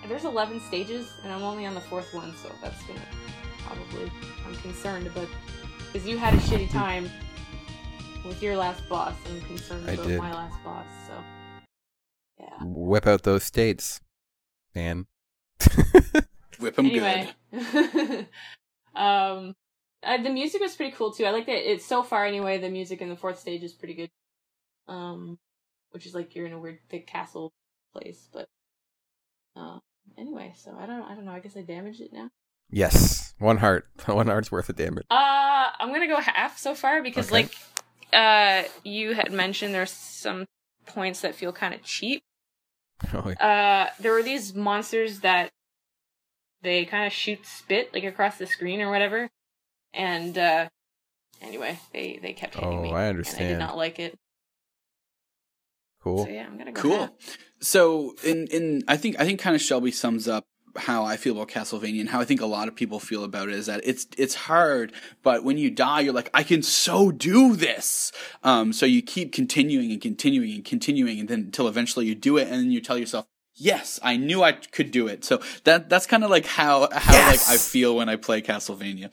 [0.00, 3.00] And There's 11 stages, and I'm only on the fourth one, so that's gonna
[3.66, 4.10] probably
[4.46, 5.28] I'm concerned but
[5.92, 7.10] because you had a shitty time
[8.24, 9.14] with your last boss.
[9.26, 10.18] I'm concerned I about did.
[10.18, 10.86] my last boss.
[11.06, 11.12] So
[12.40, 12.58] yeah.
[12.62, 14.00] Whip out those states,
[14.74, 15.06] man.
[16.60, 18.26] Whip them anyway, good.
[18.94, 19.54] um,
[20.02, 21.24] uh, the music was pretty cool too.
[21.24, 21.70] I like that.
[21.70, 22.58] It's so far anyway.
[22.58, 24.10] The music in the fourth stage is pretty good.
[24.88, 25.38] Um,
[25.90, 27.52] which is like you're in a weird thick castle
[27.92, 28.46] place, but
[29.56, 29.78] uh,
[30.16, 30.52] anyway.
[30.56, 31.02] So I don't.
[31.02, 31.32] I don't know.
[31.32, 32.28] I guess I damaged it now.
[32.70, 33.86] yes, one heart.
[34.06, 35.04] One heart's worth of damage.
[35.10, 37.42] Uh, I'm gonna go half so far because Okay.
[37.42, 37.54] like,
[38.12, 40.46] uh, you had mentioned there's some
[40.86, 42.22] points that feel kind of cheap.
[43.14, 43.46] Oh, yeah.
[43.46, 45.50] uh there were these monsters that
[46.62, 49.28] they kind of shoot spit like across the screen or whatever
[49.94, 50.68] and uh
[51.40, 54.18] anyway they they kept hitting Oh, me I and i did not like it
[56.02, 56.24] cool.
[56.24, 56.98] so yeah i'm gonna go Cool.
[56.98, 57.10] half.
[57.60, 60.46] So in in I think I think kind of Shelby sums up
[60.78, 63.48] how I feel about Castlevania and how I think a lot of people feel about
[63.48, 67.10] it is that it's it's hard, but when you die, you're like, I can so
[67.10, 68.12] do this.
[68.42, 72.36] Um, so you keep continuing and continuing and continuing, and then until eventually you do
[72.36, 73.26] it, and then you tell yourself,
[73.60, 75.24] Yes, I knew I could do it.
[75.24, 77.48] So that that's kind of like how how Yes!
[77.48, 79.10] like I feel when I play Castlevania.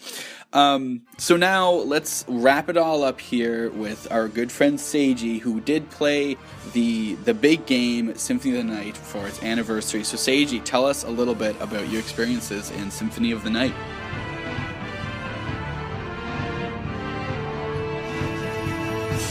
[0.53, 5.61] Um, so now let's wrap it all up here with our good friend Seiji, who
[5.61, 6.37] did play
[6.73, 10.03] the the big game Symphony of the Night for its anniversary.
[10.03, 13.73] So Seiji, tell us a little bit about your experiences in Symphony of the Night.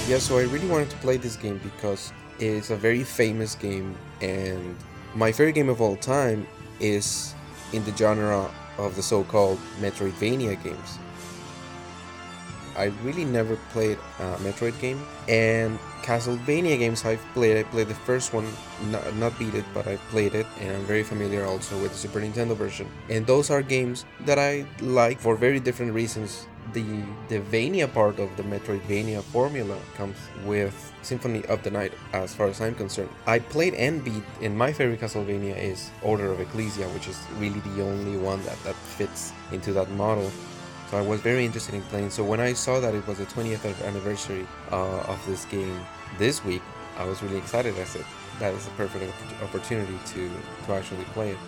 [0.06, 3.94] Yeah, so I really wanted to play this game because it's a very famous game,
[4.20, 4.76] and
[5.14, 6.46] my favorite game of all time
[6.80, 7.34] is
[7.72, 10.98] in the genre of the so called Metroidvania games.
[12.76, 17.56] I really never played a Metroid game, and Castlevania games I've played.
[17.56, 18.46] I played the first one,
[18.90, 21.98] not, not beat it, but I played it, and I'm very familiar also with the
[21.98, 22.88] Super Nintendo version.
[23.08, 26.48] And those are games that I like for very different reasons.
[26.72, 32.34] The the Vania part of the Metroidvania formula comes with Symphony of the Night, as
[32.34, 33.10] far as I'm concerned.
[33.26, 37.60] I played and beat, and my favorite Castlevania is Order of Ecclesia, which is really
[37.60, 40.30] the only one that, that fits into that model.
[40.90, 42.10] So I was very interested in playing.
[42.10, 45.80] So when I saw that it was the 20th anniversary uh, of this game
[46.18, 46.62] this week,
[46.96, 47.74] I was really excited.
[47.78, 48.04] I said
[48.38, 49.12] that is a perfect
[49.42, 50.30] opportunity to
[50.66, 51.38] to actually play it.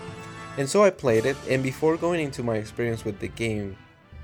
[0.58, 1.36] And so I played it.
[1.48, 3.76] And before going into my experience with the game,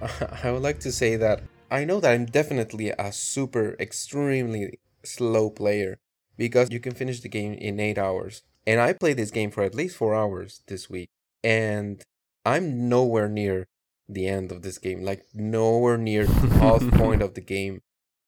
[0.42, 5.50] I would like to say that I know that I'm definitely a super extremely slow
[5.50, 5.98] player
[6.36, 8.42] because you can finish the game in eight hours.
[8.66, 11.08] And I played this game for at least four hours this week,
[11.42, 12.02] and
[12.44, 13.66] I'm nowhere near
[14.08, 17.80] the end of this game, like nowhere near the off point of the game.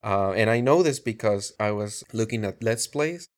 [0.03, 3.29] Uh, and I know this because I was looking at Let's Plays,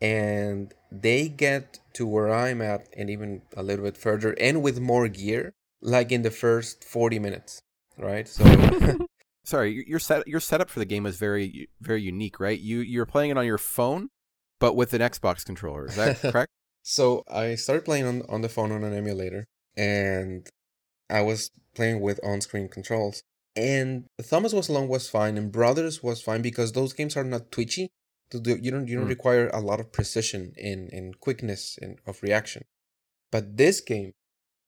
[0.00, 4.80] and they get to where I'm at, and even a little bit further, and with
[4.80, 7.62] more gear, like in the first 40 minutes,
[7.98, 8.26] right?
[8.28, 8.44] So.
[9.44, 12.58] Sorry, your- your set your setup for the game is very very unique, right?
[12.58, 14.08] You you're playing it on your phone,
[14.58, 15.86] but with an Xbox controller.
[15.86, 16.50] Is that correct?
[16.82, 19.44] So I started playing on, on the phone on an emulator,
[19.76, 20.46] and
[21.10, 23.22] I was playing with on-screen controls.
[23.56, 27.52] And Thomas Was Alone was fine, and Brothers was fine because those games are not
[27.52, 27.88] twitchy.
[28.30, 29.10] To do, you don't you don't Mm.
[29.10, 32.62] require a lot of precision in in quickness in, of reaction.
[33.30, 34.12] But this game, y-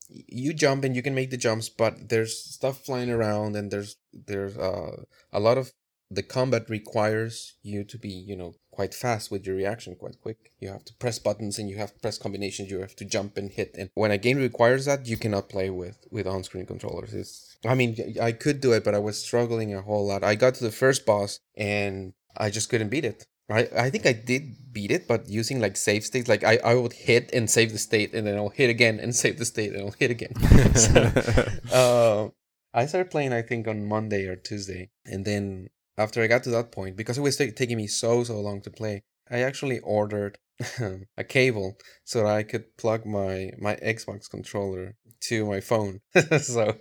[0.08, 3.96] you jump and you can make the jumps, but there's stuff flying around, and there's
[4.12, 5.02] there's uh,
[5.32, 5.72] a lot of
[6.10, 10.52] the combat requires you to be you know quite fast with your reaction, quite quick.
[10.60, 12.70] You have to press buttons and you have to press combinations.
[12.70, 13.74] You have to jump and hit.
[13.76, 17.14] And when a game requires that, you cannot play with with on screen controllers.
[17.14, 20.22] It's I mean I could do it, but I was struggling a whole lot.
[20.22, 23.26] I got to the first boss and I just couldn't beat it.
[23.48, 26.74] I, I think I did beat it, but using like save states, like I, I
[26.74, 29.72] would hit and save the state, and then I'll hit again and save the state,
[29.72, 30.34] and I'll hit again.
[30.74, 31.12] so,
[31.72, 32.28] uh,
[32.76, 36.50] I started playing, I think, on Monday or Tuesday, and then after I got to
[36.50, 39.78] that point, because it was t- taking me so so long to play, I actually
[39.80, 40.38] ordered
[41.16, 44.96] a cable so that I could plug my my Xbox controller
[45.28, 46.00] to my phone.
[46.40, 46.76] so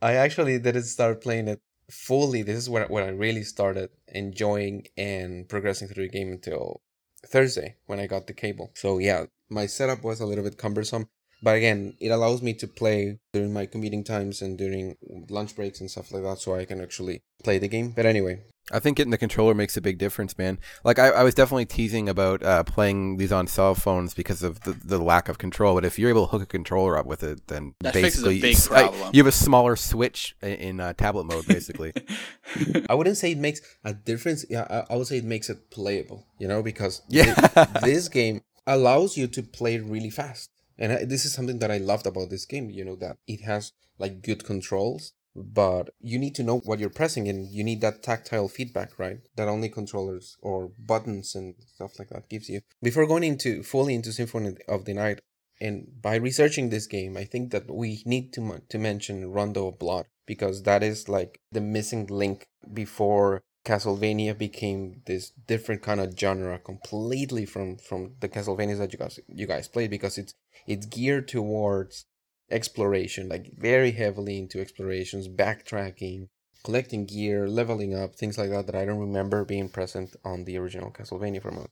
[0.00, 1.60] I actually didn't start playing it
[1.90, 6.80] fully this is where, where i really started enjoying and progressing through the game until
[7.26, 8.70] thursday when i got the cable.
[8.74, 11.08] So yeah my setup was a little bit cumbersome
[11.42, 14.96] but again it allows me to play during my commuting times and during
[15.30, 17.92] lunch breaks and stuff like that so i can actually play the game.
[17.96, 18.42] But anyway
[18.72, 20.58] I think getting the controller makes a big difference, man.
[20.84, 24.60] Like I, I was definitely teasing about uh, playing these on cell phones because of
[24.60, 25.74] the, the lack of control.
[25.74, 28.26] But if you're able to hook a controller up with it, then That fixes a
[28.26, 29.10] basically big s- I- problem.
[29.14, 31.92] you have a smaller switch in, in uh, tablet mode, basically.
[32.88, 35.70] i wouldn't say it makes a difference yeah i, I would say it makes it
[35.70, 37.34] playable you know because Yeah.
[37.34, 41.70] thi- this game allows you to play really fast and I, this is something that
[41.70, 45.12] i loved about this game you know that it has like good controls
[45.42, 49.20] but you need to know what you're pressing and you need that tactile feedback right?
[49.36, 52.60] That only controllers or buttons and stuff like that gives you.
[52.82, 55.20] Before going into fully into symphony of the night
[55.60, 59.78] and by researching this game i think that we need to to mention rondo of
[59.78, 66.18] blood because that is like the missing link before castlevania became this different kind of
[66.18, 70.34] genre completely from from the castlevanias that you guys you guys played because it's
[70.66, 72.04] it's geared towards
[72.50, 76.28] exploration, like very heavily into explorations, backtracking,
[76.64, 80.56] collecting gear, leveling up, things like that that I don't remember being present on the
[80.58, 81.70] original Castlevania for most.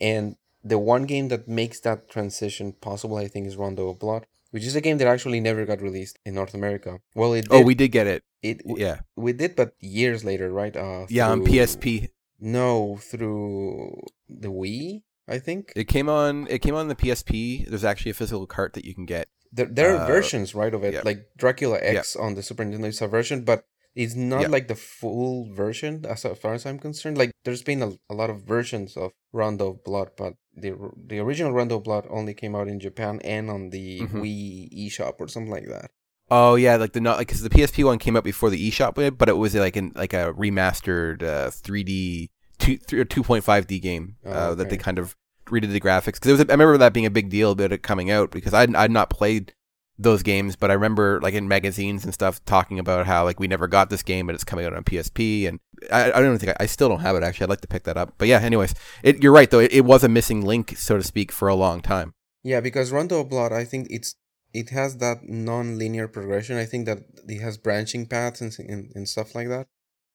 [0.00, 4.26] And the one game that makes that transition possible, I think, is Rondo of Blood,
[4.50, 7.00] which is a game that actually never got released in North America.
[7.14, 7.52] Well, it did.
[7.52, 8.24] oh, we did get it.
[8.42, 10.76] it Yeah, we did, but years later, right?
[10.76, 12.08] Uh, yeah, on PSP.
[12.40, 15.72] No, through the Wii, I think.
[15.76, 16.46] It came on.
[16.50, 17.68] It came on the PSP.
[17.68, 19.28] There's actually a physical cart that you can get.
[19.52, 20.94] There, there are Uh, versions, right, of it.
[20.94, 21.02] yeah.
[21.04, 24.48] Like Dracula X on the Super Nintendo is a version, but it's not Yeah.
[24.48, 27.18] like the full version as far as I'm concerned.
[27.18, 31.18] Like there's been a, a lot of versions of Rondo of Blood, but the the
[31.18, 34.20] original Rondo of Blood only came out in Japan and on the Mhm.
[34.22, 35.90] Wii eShop or something like that.
[36.30, 38.94] Oh yeah, like the not like because the PSP one came out before the eShop
[38.94, 43.80] did, but it was like in like a remastered uh, 3D two three or 2.5D
[43.82, 45.14] game uh, Oh, that they kind of
[45.52, 46.40] redid the graphics because it was.
[46.40, 49.10] I remember that being a big deal about it coming out because I'd I'd not
[49.10, 49.54] played
[49.98, 53.48] those games, but I remember like in magazines and stuff talking about how like we
[53.48, 56.52] never got this game, but it's coming out on PSP, and I, I don't think
[56.52, 57.44] I, I still don't have it actually.
[57.44, 58.40] I'd like to pick that up, but yeah.
[58.40, 59.60] Anyways, it, you're right though.
[59.60, 62.14] It, it was a missing link, so to speak, for a long time.
[62.42, 64.16] Yeah, because Rondo of Blood, I think it's
[64.52, 66.56] it has that non-linear progression.
[66.56, 69.68] I think that it has branching paths and and, and stuff like that,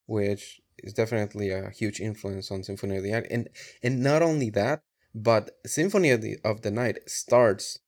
[0.06, 3.28] which is definitely a huge influence on Symphony of the Night.
[3.30, 3.50] And
[3.82, 4.82] and not only that,
[5.24, 7.80] but Symphony of the of the Night starts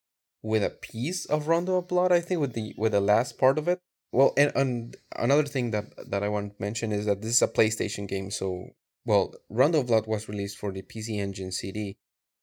[0.41, 2.11] with a piece of Rondo of Blood.
[2.11, 3.79] I think with the with the last part of it.
[4.11, 7.41] Well, and, and another thing that that I want to mention is that this is
[7.43, 8.31] a PlayStation game.
[8.31, 8.69] So,
[9.05, 11.97] well, Rondo of Blood was released for the PC Engine CD,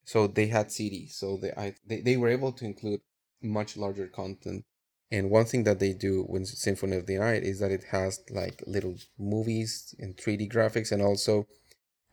[0.05, 3.01] so they had CD, So they I they, they were able to include
[3.43, 4.65] much larger content.
[5.11, 8.21] And one thing that they do with Symphony of the Night is that it has
[8.31, 11.47] like little movies in 3D graphics and also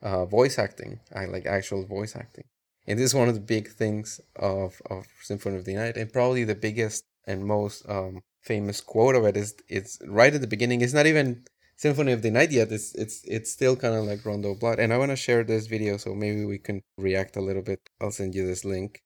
[0.02, 2.46] uh, voice acting, I like actual voice acting.
[2.88, 6.12] And this is one of the big things of, of Symphony of the Night, and
[6.12, 10.48] probably the biggest and most um, famous quote of it is it's right at the
[10.48, 10.82] beginning.
[10.82, 11.46] It's not even
[11.78, 12.72] Symphony of the Night yet.
[12.72, 14.80] It's it's it's still kind of like Rondo Blood.
[14.80, 17.90] And I want to share this video so maybe we can react a little bit.
[18.02, 19.02] I'll send you this link.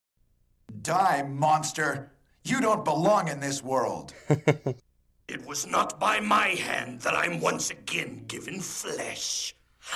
[0.82, 2.12] Die, monster!
[2.44, 4.14] You don't belong in this world.
[5.28, 9.54] It was not by my hand that I'm once again given flesh.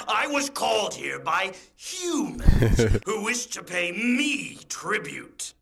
[0.08, 5.54] I was called here by humans who wish to pay me tribute.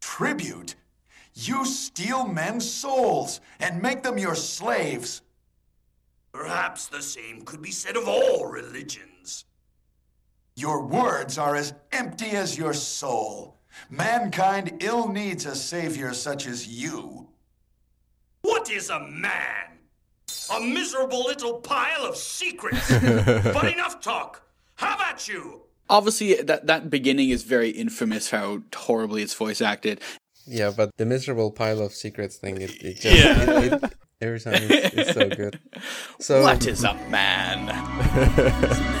[0.00, 0.74] Tribute?
[1.34, 5.22] You steal men's souls and make them your slaves.
[6.32, 9.44] Perhaps the same could be said of all religions.
[10.56, 13.56] Your words are as empty as your soul.
[13.90, 17.28] Mankind ill needs a savior such as you.
[18.42, 19.73] What is a man?
[20.54, 22.90] A miserable little pile of secrets.
[23.00, 24.42] but enough talk.
[24.76, 25.62] Have at you.
[25.88, 28.30] Obviously, that that beginning is very infamous.
[28.30, 30.00] How horribly it's voice acted.
[30.46, 34.54] Yeah, but the miserable pile of secrets thing, it, it just it, it, every time
[34.56, 35.58] it's, it's so good.
[36.20, 37.68] So What is a man?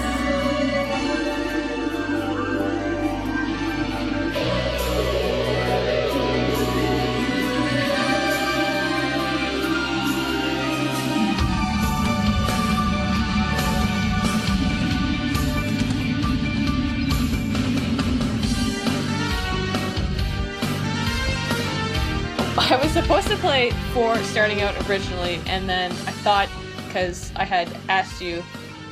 [22.74, 26.48] I was supposed to play four starting out originally, and then I thought
[26.88, 28.42] because I had asked you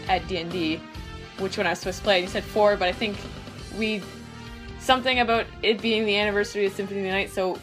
[0.07, 0.81] at D and D
[1.39, 3.17] which one I was supposed to play, and you said four, but I think
[3.77, 4.01] we
[4.79, 7.59] something about it being the anniversary of Symphony of the Night, so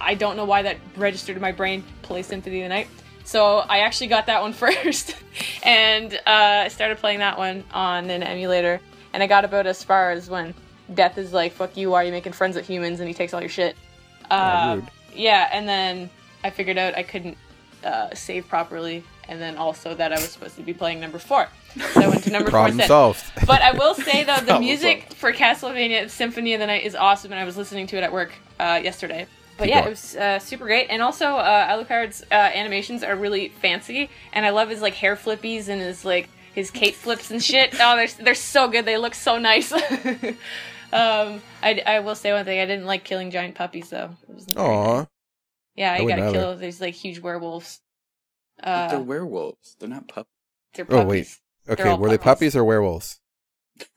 [0.00, 1.84] I don't know why that registered in my brain.
[2.00, 2.88] Play Symphony of the Night.
[3.24, 5.14] So I actually got that one first,
[5.62, 8.80] and uh, I started playing that one on an emulator,
[9.12, 10.54] and I got about as far as when
[10.94, 13.34] Death is like, "Fuck you, why are you making friends with humans?" and he takes
[13.34, 13.76] all your shit.
[14.30, 14.88] Uh, rude.
[15.14, 16.10] Yeah, and then
[16.44, 17.36] I figured out I couldn't
[17.84, 21.48] uh, save properly, and then also that I was supposed to be playing number four.
[21.92, 22.88] So I went to number four Problem instead.
[22.88, 23.24] solved.
[23.46, 27.32] But I will say though, the music for Castlevania Symphony of the Night is awesome,
[27.32, 29.26] and I was listening to it at work uh, yesterday.
[29.58, 29.86] But Keep yeah, going.
[29.86, 34.46] it was uh, super great, and also uh, Alucard's uh, animations are really fancy, and
[34.46, 37.74] I love his like hair flippies and his like his cape flips and shit.
[37.80, 38.84] Oh, they're they're so good.
[38.86, 39.72] They look so nice.
[40.92, 42.60] Um, I, I will say one thing.
[42.60, 44.10] I didn't like killing giant puppies though.
[44.28, 44.96] It wasn't Aw.
[44.98, 45.06] nice.
[45.74, 46.32] Yeah, I you gotta either.
[46.32, 47.80] kill these like huge werewolves.
[48.62, 49.76] they're Uh, werewolves.
[49.80, 50.28] They're not puppies.
[50.74, 51.28] they're Oh, wait.
[51.68, 52.24] Okay, all were they puppies.
[52.52, 53.20] puppies or werewolves?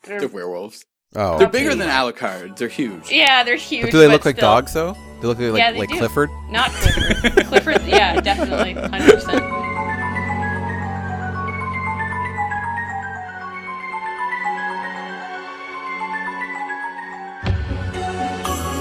[0.04, 0.86] They're- They're werewolves.
[1.18, 1.60] Oh, They're okay.
[1.60, 2.58] bigger than Alucard.
[2.58, 3.10] They're huge.
[3.12, 3.84] yeah, they're huge.
[3.84, 4.50] But do they look like still.
[4.50, 4.98] dogs though?
[5.22, 5.98] They look like Yeah, like, they like do.
[6.00, 6.30] Clifford.
[6.50, 7.46] Not Clifford.
[7.48, 9.44] Clifford, yeah, definitely, hundred percent.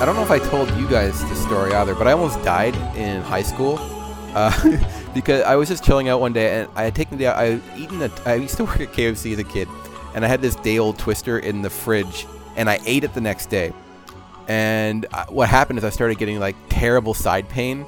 [0.05, 2.77] I don't know if I told you guys this story either, but I almost died
[2.95, 3.79] in high school
[4.35, 4.53] uh,
[5.15, 8.03] because I was just chilling out one day and I had taken the I eaten
[8.03, 9.67] a I used to work at KFC as a kid
[10.15, 13.23] and I had this day old twister in the fridge and I ate it the
[13.23, 13.73] next day.
[14.47, 17.87] And what happened is I started getting like terrible side pain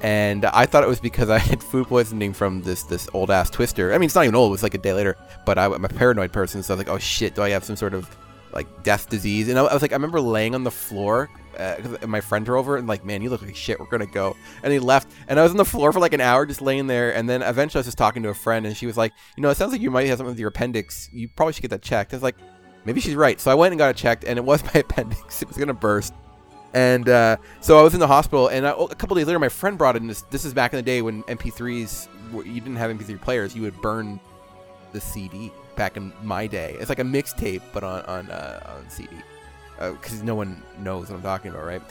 [0.00, 3.50] and I thought it was because I had food poisoning from this this old ass
[3.50, 3.92] twister.
[3.92, 5.18] I mean, it's not even old; it was like a day later.
[5.44, 7.64] But I, I'm a paranoid person, so I was like, "Oh shit, do I have
[7.64, 8.08] some sort of
[8.50, 11.28] like death disease?" And I, I was like, I remember laying on the floor.
[11.58, 13.78] Uh, my friend drove over and like, man, you look like shit.
[13.78, 14.36] We're gonna go.
[14.62, 16.86] And he left, and I was on the floor for like an hour, just laying
[16.86, 17.14] there.
[17.14, 19.42] And then eventually, I was just talking to a friend, and she was like, "You
[19.42, 21.08] know, it sounds like you might have something with your appendix.
[21.12, 22.36] You probably should get that checked." I was like,
[22.84, 23.40] maybe she's right.
[23.40, 25.42] So I went and got it checked, and it was my appendix.
[25.42, 26.14] It was gonna burst.
[26.72, 29.48] And uh, so I was in the hospital, and I, a couple days later, my
[29.48, 30.22] friend brought in this.
[30.22, 33.56] This is back in the day when MP3s, you didn't have MP3 players.
[33.56, 34.20] You would burn
[34.92, 36.76] the CD back in my day.
[36.78, 39.16] It's like a mixtape, but on on uh, on CD,
[39.80, 41.82] because no one knows what I'm talking about, right?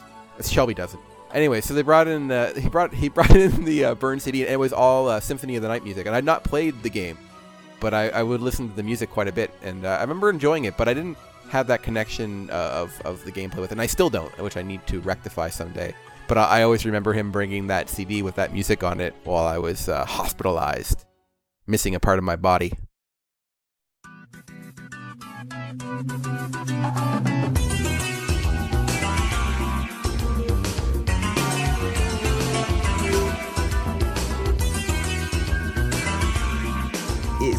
[0.41, 1.01] Shelby doesn't.
[1.33, 4.43] Anyway, so they brought in uh, he brought he brought in the uh, burn CD,
[4.43, 6.07] and it was all uh, Symphony of the Night music.
[6.07, 7.17] And I'd not played the game,
[7.79, 10.29] but I, I would listen to the music quite a bit, and uh, I remember
[10.29, 10.77] enjoying it.
[10.77, 11.17] But I didn't
[11.49, 14.57] have that connection uh, of of the gameplay with it, and I still don't, which
[14.57, 15.93] I need to rectify someday.
[16.27, 19.45] But I, I always remember him bringing that CD with that music on it while
[19.45, 21.05] I was uh, hospitalized,
[21.67, 22.73] missing a part of my body.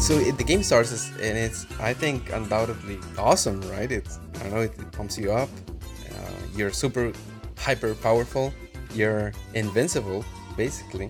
[0.01, 3.91] So it, the game starts as- and it's I think undoubtedly awesome, right?
[3.91, 5.49] It's I don't know it, it pumps you up.
[6.09, 6.15] Uh,
[6.55, 7.13] you're super
[7.57, 8.53] hyper powerful.
[8.93, 10.25] You're invincible
[10.57, 11.09] basically,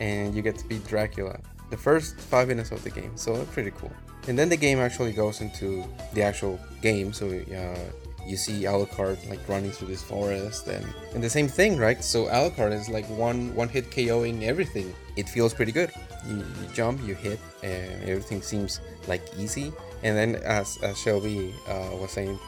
[0.00, 1.38] and you get to beat Dracula.
[1.70, 3.92] The first five minutes of the game, so pretty cool.
[4.28, 7.12] And then the game actually goes into the actual game.
[7.12, 7.78] So uh,
[8.26, 12.02] you see Alucard like running through this forest, and and the same thing, right?
[12.02, 14.94] So Alucard is like one one hit KOing everything.
[15.16, 15.90] It feels pretty good.
[16.28, 19.72] You, you jump, you hit, and everything seems like easy.
[20.02, 22.38] And then, as, as Shelby uh, was saying,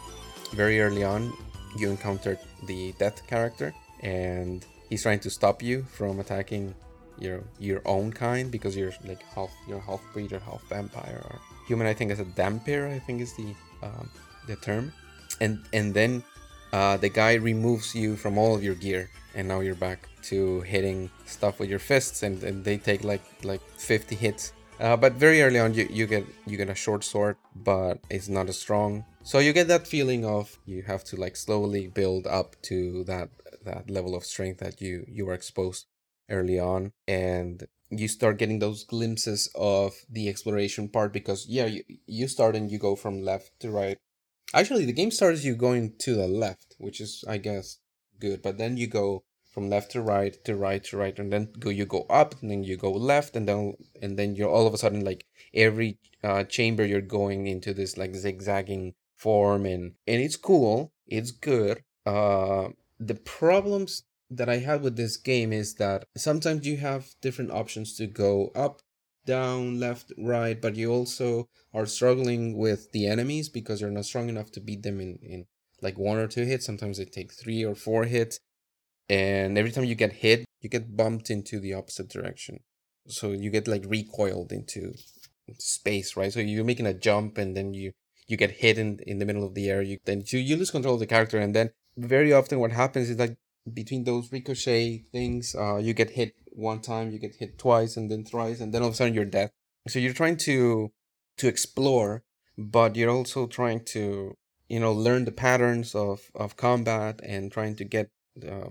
[0.52, 1.32] very early on,
[1.76, 6.74] you encountered the death character, and he's trying to stop you from attacking
[7.18, 11.38] your your own kind because you're like half you're half breed or half vampire or
[11.66, 11.86] human.
[11.86, 12.90] I think is a dhampir.
[12.90, 14.10] I think is the um,
[14.46, 14.92] the term,
[15.40, 16.22] and and then
[16.72, 20.60] uh, the guy removes you from all of your gear, and now you're back to
[20.62, 24.52] hitting stuff with your fists, and, and they take like like 50 hits.
[24.82, 28.28] Uh, but very early on, you, you get you get a short sword, but it's
[28.28, 29.04] not as strong.
[29.22, 33.30] So you get that feeling of you have to like slowly build up to that
[33.64, 35.86] that level of strength that you you were exposed
[36.28, 41.84] early on, and you start getting those glimpses of the exploration part because yeah, you,
[42.06, 43.98] you start and you go from left to right.
[44.52, 47.78] Actually, the game starts you going to the left, which is I guess
[48.18, 49.22] good, but then you go
[49.52, 52.50] from left to right to right to right and then go you go up and
[52.50, 55.98] then you go left and then and then you're all of a sudden like every
[56.24, 61.82] uh, chamber you're going into this like zigzagging form and and it's cool it's good
[62.06, 67.50] uh the problems that i had with this game is that sometimes you have different
[67.50, 68.80] options to go up
[69.26, 74.28] down left right but you also are struggling with the enemies because you're not strong
[74.28, 75.46] enough to beat them in in
[75.82, 76.64] like one or two hits.
[76.64, 78.38] Sometimes they take three or four hits
[79.12, 82.60] and every time you get hit you get bumped into the opposite direction.
[83.08, 84.94] So you get like recoiled into
[85.58, 86.32] space, right?
[86.32, 87.92] So you're making a jump and then you
[88.28, 89.82] you get hit in, in the middle of the air.
[89.82, 93.10] You then you, you lose control of the character and then very often what happens
[93.10, 93.36] is like
[93.80, 98.10] between those ricochet things, uh, you get hit one time, you get hit twice and
[98.10, 99.50] then thrice, and then all of a sudden you're dead.
[99.88, 100.92] So you're trying to
[101.38, 102.22] to explore,
[102.56, 104.36] but you're also trying to
[104.68, 108.10] you know learn the patterns of of combat and trying to get
[108.48, 108.70] uh,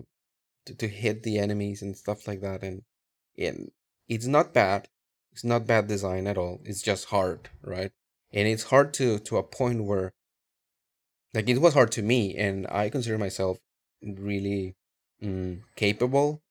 [0.66, 2.64] to, to hit the enemies and stuff like that.
[2.64, 2.84] And
[3.38, 3.72] and
[4.08, 4.88] it's not bad.
[5.32, 6.62] It's not bad design at all.
[6.66, 7.92] It's just hard, right?
[8.34, 10.14] And it's hard to to a point where
[11.34, 13.58] like it was hard to me, and I consider myself
[14.04, 14.76] really
[15.24, 16.42] mm, capable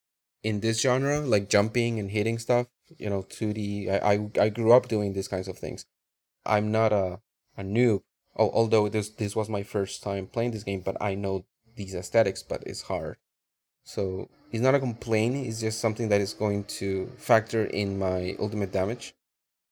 [0.42, 2.66] in this genre, like jumping and hitting stuff.
[2.98, 3.88] You know, 2D.
[3.88, 5.84] I, I I grew up doing these kinds of things.
[6.46, 7.20] I'm not a
[7.56, 8.02] a noob.
[8.38, 11.44] al- Although this this was my first time playing this game, but I know
[11.76, 13.16] these aesthetics, but it's hard.
[13.94, 15.34] So it's not a complaint.
[15.48, 19.14] It's just something that is going to factor in my ultimate damage.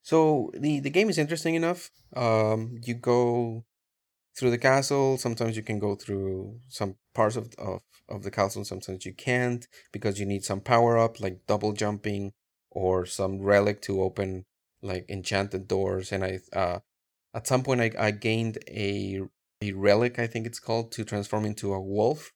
[0.03, 1.91] So the the game is interesting enough.
[2.17, 3.65] Um, you go
[4.37, 5.19] through the castle.
[5.19, 8.65] Sometimes you can go through some parts of of, of the castle.
[8.65, 12.33] Sometimes you can't because you need some power up like double jumping
[12.73, 14.47] or some relic to open
[14.83, 16.11] like enchanted doors.
[16.11, 16.79] And I uh
[17.35, 19.21] at some point I, I gained a
[19.63, 22.33] a relic I think it's called to transform into a wolf,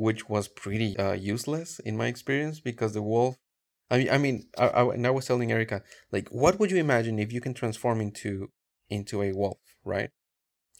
[0.00, 3.36] which was pretty uh, useless in my experience because the wolf.
[3.90, 6.78] I mean, I mean, I, I, and I was telling Erica, like, what would you
[6.78, 8.48] imagine if you can transform into
[8.88, 10.10] into a wolf, right?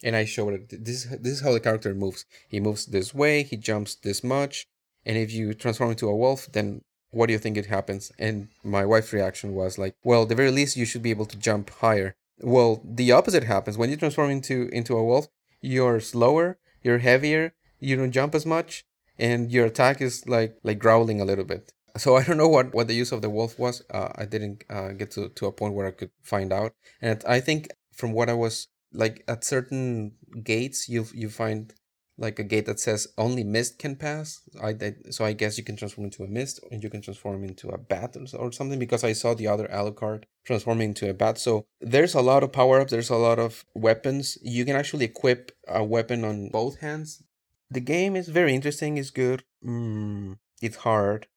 [0.03, 0.85] And I showed it.
[0.85, 2.25] This this is how the character moves.
[2.49, 3.43] He moves this way.
[3.43, 4.65] He jumps this much.
[5.05, 8.11] And if you transform into a wolf, then what do you think it happens?
[8.17, 11.37] And my wife's reaction was like, well, the very least you should be able to
[11.37, 12.15] jump higher.
[12.39, 15.27] Well, the opposite happens when you transform into into a wolf.
[15.61, 16.57] You're slower.
[16.81, 17.53] You're heavier.
[17.79, 18.85] You don't jump as much,
[19.21, 21.71] and your attack is like like growling a little bit.
[21.97, 23.83] So I don't know what, what the use of the wolf was.
[23.93, 26.71] Uh, I didn't uh, get to, to a point where I could find out.
[27.01, 30.13] And I think from what I was like at certain
[30.43, 31.73] gates, you you find
[32.17, 34.41] like a gate that says only mist can pass.
[34.61, 34.75] I,
[35.09, 37.77] so I guess you can transform into a mist, and you can transform into a
[37.77, 38.79] bat or, or something.
[38.79, 41.37] Because I saw the other Alucard transforming into a bat.
[41.37, 42.91] So there's a lot of power ups.
[42.91, 44.37] There's a lot of weapons.
[44.41, 47.23] You can actually equip a weapon on both hands.
[47.71, 48.97] The game is very interesting.
[48.97, 49.43] It's good.
[49.65, 51.27] Mm, it's hard.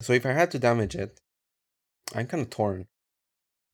[0.00, 1.20] So if I had to damage it,
[2.14, 2.86] I'm kind of torn.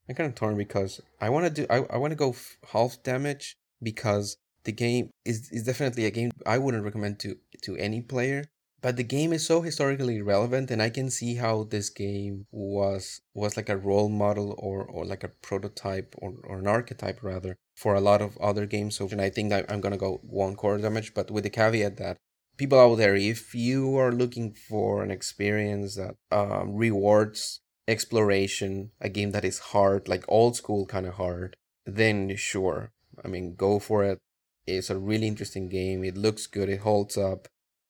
[0.08, 2.56] I'm kind of torn because I want to do I, I want to go f-
[2.72, 7.76] half damage because the game is is definitely a game I wouldn't recommend to to
[7.76, 8.46] any player.
[8.86, 13.20] But the game is so historically relevant, and I can see how this game was
[13.34, 17.56] was like a role model or or like a prototype or, or an archetype rather
[17.74, 18.94] for a lot of other games.
[18.94, 22.18] So and I think I'm gonna go one core damage, but with the caveat that
[22.58, 29.08] people out there, if you are looking for an experience that um, rewards exploration, a
[29.08, 31.56] game that is hard, like old school kind of hard,
[31.86, 32.92] then sure.
[33.24, 34.20] I mean, go for it.
[34.64, 36.04] It's a really interesting game.
[36.04, 36.68] It looks good.
[36.68, 37.48] It holds up.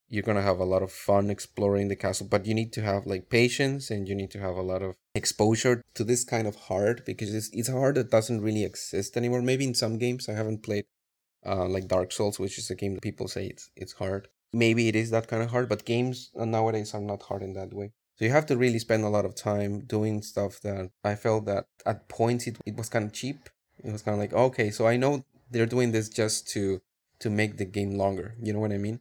[0.08, 3.06] You're gonna have a lot of fun exploring the castle, but you need to have
[3.06, 6.56] like patience and you need to have a lot of exposure to this kind of
[6.56, 9.42] hard because it's it's a hard that doesn't really exist anymore.
[9.42, 10.84] Maybe in some games I haven't played,
[11.44, 14.28] uh, like Dark Souls, which is a game that people say it's it's hard.
[14.52, 17.74] Maybe it is that kind of hard, but games nowadays are not hard in that
[17.74, 17.92] way.
[18.16, 21.44] So you have to really spend a lot of time doing stuff that I felt
[21.46, 23.50] that at points it, it was kind of cheap.
[23.84, 26.80] It was kind of like, okay, so I know they're doing this just to
[27.18, 28.34] to make the game longer.
[28.40, 29.00] You know what I mean?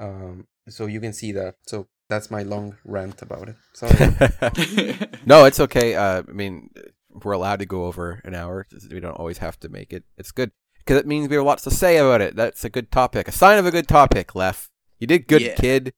[0.00, 1.56] Um, so you can see that.
[1.66, 3.56] So that's my long rant about it.
[3.74, 4.96] Sorry.
[5.26, 5.94] no, it's okay.
[5.94, 6.70] Uh, I mean,
[7.10, 8.66] we're allowed to go over an hour.
[8.90, 10.04] We don't always have to make it.
[10.16, 12.34] It's good because it means we have lots to say about it.
[12.34, 13.28] That's a good topic.
[13.28, 14.70] A sign of a good topic, Lef.
[14.98, 15.54] You did good, Yeah.
[15.54, 15.92] kid.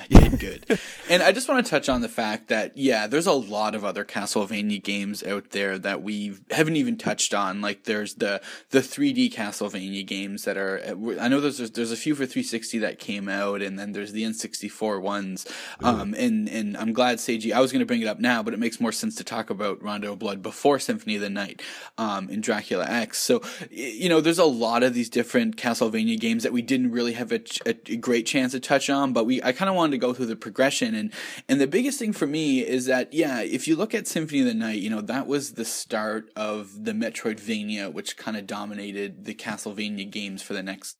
[0.10, 0.80] Did good.
[1.08, 3.84] and I just want to touch on the fact that yeah, there's a lot of
[3.84, 7.60] other Castlevania games out there that we haven't even touched on.
[7.60, 8.40] Like there's the
[8.70, 10.80] the 3D Castlevania games that are.
[11.20, 14.24] I know there's there's a few for 360 that came out, and then there's the
[14.24, 15.46] N64 ones.
[15.80, 17.52] Um, and and I'm glad Seiji.
[17.52, 19.50] I was going to bring it up now, but it makes more sense to talk
[19.50, 21.62] about Rondo of Blood before Symphony of the Night,
[21.98, 23.18] um, in Dracula X.
[23.18, 27.12] So you know, there's a lot of these different Castlevania games that we didn't really
[27.12, 29.92] have a, a, a great chance to touch on, but we I kind of wanted
[29.92, 30.94] to go through the progression.
[30.94, 31.12] And
[31.48, 34.46] and the biggest thing for me is that yeah, if you look at Symphony of
[34.46, 39.24] the Night, you know that was the start of the Metroidvania, which kind of dominated
[39.24, 40.96] the Castlevania games for the next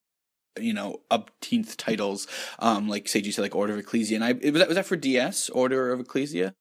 [0.61, 2.29] you know upteenth titles
[2.61, 4.17] um like Seiji said like Order of Ecclesia?
[4.17, 6.55] And I was that was that for DS Order of Ecclesia?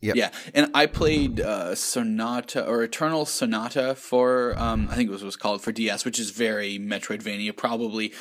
[0.00, 0.16] Yep.
[0.16, 0.30] yeah.
[0.54, 5.26] And I played uh Sonata or Eternal Sonata for um I think it was what
[5.26, 8.12] it was called for DS which is very Metroidvania probably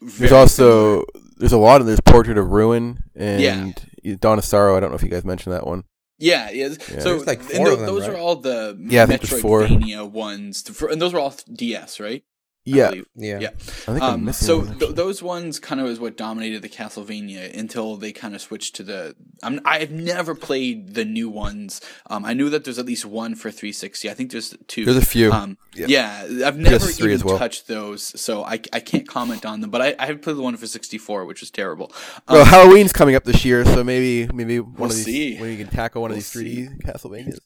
[0.00, 1.04] There's very also
[1.38, 4.14] there's a lot of there's Portrait of Ruin and Yeah.
[4.20, 4.76] Dawn of Sorrow.
[4.76, 5.84] I don't know if you guys mentioned that one.
[6.18, 6.68] Yeah, yeah.
[6.92, 7.00] Yeah.
[7.00, 8.10] So like and four tho- of them, those right?
[8.10, 9.62] are all the Yeah, I think there's four.
[9.62, 12.22] Metroidvania ones, to- for- and those were all DS, right?
[12.66, 12.90] I Yeah.
[13.16, 13.38] Yeah.
[13.40, 13.48] Yeah.
[13.48, 16.60] I think I'm Um, missing so one, th- those ones kind of is what dominated
[16.62, 19.16] the Castlevania until they kind of switched to the.
[19.42, 21.80] I'm, I've never played the new ones.
[22.08, 24.10] Um, I knew that there's at least one for 360.
[24.10, 24.84] I think there's two.
[24.84, 25.32] There's a few.
[25.32, 25.86] Um, Yeah.
[25.88, 26.46] yeah.
[26.46, 27.38] I've never PS3 even as well.
[27.38, 29.70] touched those, so I, I can't comment on them.
[29.70, 31.90] But I, I have played the one for 64, which was terrible.
[32.28, 35.38] well, Um, Halloween's coming up this year, so maybe maybe one We'll of these see.
[35.38, 37.38] when you can tackle one of We'll these 3D Castlevanias.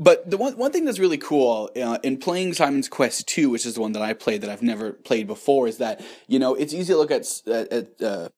[0.00, 3.66] But the one one thing that's really cool uh, in playing Simon's Quest two, which
[3.66, 6.54] is the one that I played that I've never played before, is that you know
[6.54, 8.28] it's easy to look at at, at uh,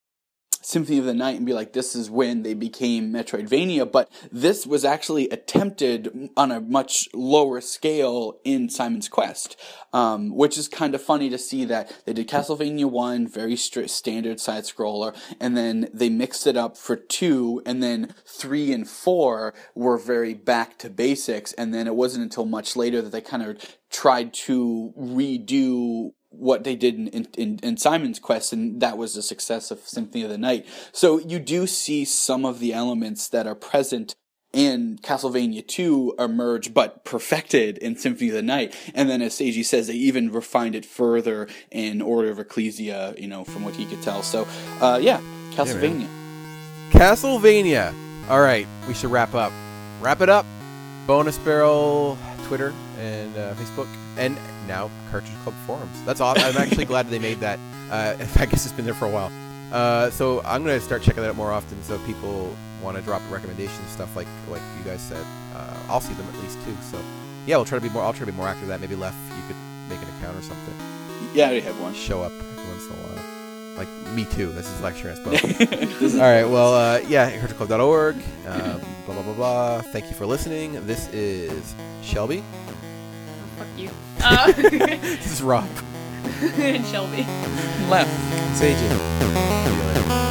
[0.62, 3.90] Symphony of the Night and be like, this is when they became Metroidvania.
[3.90, 9.56] But this was actually attempted on a much lower scale in Simon's Quest,
[9.92, 13.90] um, which is kind of funny to see that they did Castlevania 1, very stri-
[13.90, 18.88] standard side scroller, and then they mixed it up for 2, and then 3 and
[18.88, 23.20] 4 were very back to basics, and then it wasn't until much later that they
[23.20, 28.98] kind of tried to redo what they did in, in, in Simon's Quest, and that
[28.98, 30.66] was the success of Symphony of the Night.
[30.92, 34.14] So you do see some of the elements that are present
[34.52, 38.74] in Castlevania 2 emerge, but perfected in Symphony of the Night.
[38.94, 43.28] And then, as Seiji says, they even refined it further in Order of Ecclesia, you
[43.28, 44.22] know, from what he could tell.
[44.22, 44.46] So,
[44.80, 45.20] uh, yeah,
[45.52, 46.08] Castlevania.
[46.90, 47.94] Castlevania.
[48.28, 49.52] All right, we should wrap up.
[50.00, 50.46] Wrap it up.
[51.06, 54.36] Bonus Barrel, Twitter and uh, Facebook, and
[54.72, 55.96] now Cartridge Club forums.
[56.06, 56.44] That's awesome.
[56.48, 57.58] I'm actually glad they made that.
[57.90, 59.30] Uh, I guess it's been there for a while.
[59.70, 63.22] Uh, so I'm gonna start checking that out more often, so people want to drop
[63.30, 65.24] recommendations, stuff like like you guys said.
[65.54, 66.74] Uh, I'll see them at least too.
[66.90, 66.98] So
[67.46, 68.02] yeah, we'll try to be more.
[68.02, 68.68] I'll try to be more active.
[68.68, 69.56] That maybe Left, you could
[69.90, 70.74] make an account or something.
[71.34, 71.94] Yeah, I already have one.
[71.94, 73.24] Show up every once in a while.
[73.78, 74.52] Like me too.
[74.52, 75.42] This is both.
[76.00, 76.44] This is- All right.
[76.44, 78.16] Well, uh, yeah, cartridgeclub.org.
[78.46, 79.80] Um, blah blah blah blah.
[79.92, 80.84] Thank you for listening.
[80.86, 82.42] This is Shelby.
[83.76, 83.90] You.
[84.24, 85.68] Uh, this is Rob.
[86.40, 87.26] and Shelby.
[87.88, 88.08] Left.
[88.56, 90.21] Seiji.